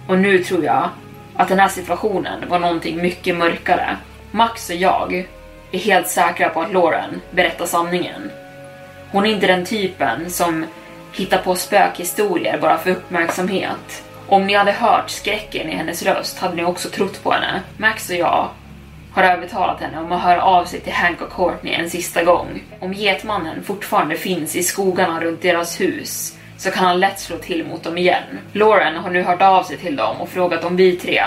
och 0.07 0.19
nu 0.19 0.43
tror 0.43 0.65
jag 0.65 0.89
att 1.35 1.47
den 1.47 1.59
här 1.59 1.69
situationen 1.69 2.49
var 2.49 2.59
någonting 2.59 3.01
mycket 3.01 3.37
mörkare. 3.37 3.97
Max 4.31 4.69
och 4.69 4.75
jag 4.75 5.27
är 5.73 5.79
helt 5.79 6.07
säkra 6.07 6.49
på 6.49 6.61
att 6.61 6.73
Lauren 6.73 7.21
berättar 7.31 7.65
sanningen. 7.65 8.31
Hon 9.11 9.25
är 9.25 9.29
inte 9.29 9.47
den 9.47 9.65
typen 9.65 10.29
som 10.29 10.65
hittar 11.13 11.37
på 11.37 11.55
spökhistorier 11.55 12.57
bara 12.57 12.77
för 12.77 12.91
uppmärksamhet. 12.91 14.03
Om 14.27 14.47
ni 14.47 14.53
hade 14.53 14.71
hört 14.71 15.09
skräcken 15.09 15.69
i 15.69 15.75
hennes 15.75 16.03
röst 16.03 16.39
hade 16.39 16.55
ni 16.55 16.65
också 16.65 16.89
trott 16.89 17.23
på 17.23 17.31
henne. 17.31 17.61
Max 17.77 18.09
och 18.09 18.15
jag 18.15 18.49
har 19.11 19.23
övertalat 19.23 19.81
henne 19.81 19.99
om 19.99 20.11
att 20.11 20.21
höra 20.21 20.43
av 20.43 20.65
sig 20.65 20.79
till 20.79 20.93
Hank 20.93 21.21
och 21.21 21.31
Courtney 21.31 21.73
en 21.73 21.89
sista 21.89 22.23
gång. 22.23 22.63
Om 22.79 22.93
Getmannen 22.93 23.63
fortfarande 23.63 24.15
finns 24.15 24.55
i 24.55 24.63
skogarna 24.63 25.19
runt 25.19 25.41
deras 25.41 25.81
hus 25.81 26.37
så 26.57 26.71
kan 26.71 26.85
han 26.85 26.99
lätt 26.99 27.19
slå 27.19 27.37
till 27.37 27.65
mot 27.65 27.83
dem 27.83 27.97
igen. 27.97 28.39
Lauren 28.53 28.95
har 28.95 29.09
nu 29.09 29.23
hört 29.23 29.41
av 29.41 29.63
sig 29.63 29.77
till 29.77 29.95
dem 29.95 30.21
och 30.21 30.29
frågat 30.29 30.63
om 30.63 30.75
vi 30.75 30.95
tre, 30.95 31.23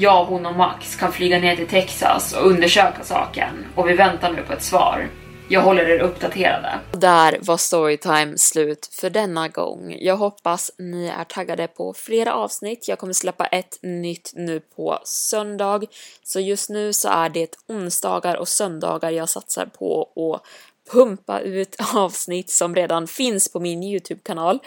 jag, 0.00 0.24
hon 0.24 0.46
och 0.46 0.56
Max, 0.56 0.96
kan 0.96 1.12
flyga 1.12 1.38
ner 1.38 1.56
till 1.56 1.66
Texas 1.66 2.32
och 2.32 2.46
undersöka 2.46 3.04
saken 3.04 3.66
och 3.74 3.88
vi 3.88 3.94
väntar 3.94 4.32
nu 4.32 4.42
på 4.42 4.52
ett 4.52 4.62
svar. 4.62 5.08
Jag 5.48 5.60
håller 5.60 5.88
er 5.88 5.98
uppdaterade. 5.98 6.80
Där 6.92 7.38
var 7.40 7.56
Storytime 7.56 8.38
slut 8.38 8.88
för 8.92 9.10
denna 9.10 9.48
gång. 9.48 9.96
Jag 10.00 10.16
hoppas 10.16 10.70
ni 10.78 11.06
är 11.06 11.24
taggade 11.24 11.66
på 11.66 11.94
flera 11.94 12.34
avsnitt. 12.34 12.88
Jag 12.88 12.98
kommer 12.98 13.12
släppa 13.12 13.46
ett 13.46 13.78
nytt 13.82 14.32
nu 14.34 14.60
på 14.60 14.98
söndag. 15.04 15.80
Så 16.22 16.40
just 16.40 16.70
nu 16.70 16.92
så 16.92 17.08
är 17.08 17.28
det 17.28 17.56
onsdagar 17.68 18.36
och 18.36 18.48
söndagar 18.48 19.10
jag 19.10 19.28
satsar 19.28 19.66
på 19.66 20.02
att 20.02 20.42
pumpa 20.92 21.40
ut 21.40 21.76
avsnitt 21.94 22.50
som 22.50 22.74
redan 22.74 23.06
finns 23.06 23.52
på 23.52 23.60
min 23.60 23.82
Youtube-kanal. 23.82 24.58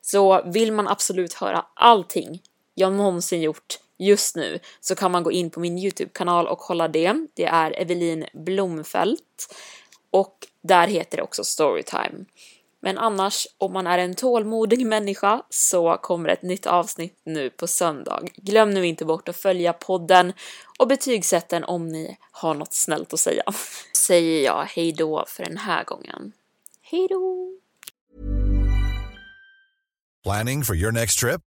Så 0.00 0.42
vill 0.42 0.72
man 0.72 0.88
absolut 0.88 1.34
höra 1.34 1.64
allting 1.74 2.40
jag 2.74 2.92
någonsin 2.92 3.42
gjort 3.42 3.78
just 4.02 4.36
nu 4.36 4.58
så 4.80 4.94
kan 4.94 5.10
man 5.10 5.22
gå 5.22 5.32
in 5.32 5.50
på 5.50 5.60
min 5.60 5.78
Youtube-kanal 5.78 6.46
och 6.46 6.58
kolla 6.58 6.88
det. 6.88 7.14
Det 7.34 7.44
är 7.44 7.80
Evelin 7.80 8.26
Blomfelt 8.32 9.54
och 10.10 10.46
där 10.62 10.86
heter 10.86 11.16
det 11.16 11.22
också 11.22 11.44
Storytime. 11.44 12.24
Men 12.84 12.98
annars, 12.98 13.46
om 13.58 13.72
man 13.72 13.86
är 13.86 13.98
en 13.98 14.14
tålmodig 14.14 14.86
människa 14.86 15.42
så 15.48 15.96
kommer 16.02 16.28
ett 16.28 16.42
nytt 16.42 16.66
avsnitt 16.66 17.20
nu 17.24 17.50
på 17.50 17.66
söndag. 17.66 18.22
Glöm 18.36 18.70
nu 18.70 18.86
inte 18.86 19.04
bort 19.04 19.28
att 19.28 19.36
följa 19.36 19.72
podden 19.72 20.32
och 20.78 20.88
betygsätta 20.88 21.56
den 21.56 21.64
om 21.64 21.88
ni 21.88 22.16
har 22.30 22.54
något 22.54 22.72
snällt 22.72 23.12
att 23.12 23.20
säga. 23.20 23.42
Säger 23.96 24.44
jag 24.44 24.64
hej 24.64 24.92
då 24.92 25.24
för 25.28 25.44
den 25.44 25.56
här 25.56 25.84
gången. 25.84 26.32
Hej 26.82 27.06
då! 27.10 27.48
Planning 30.22 30.64
for 30.64 30.76
your 30.76 30.92
next 30.92 31.18
trip? 31.18 31.40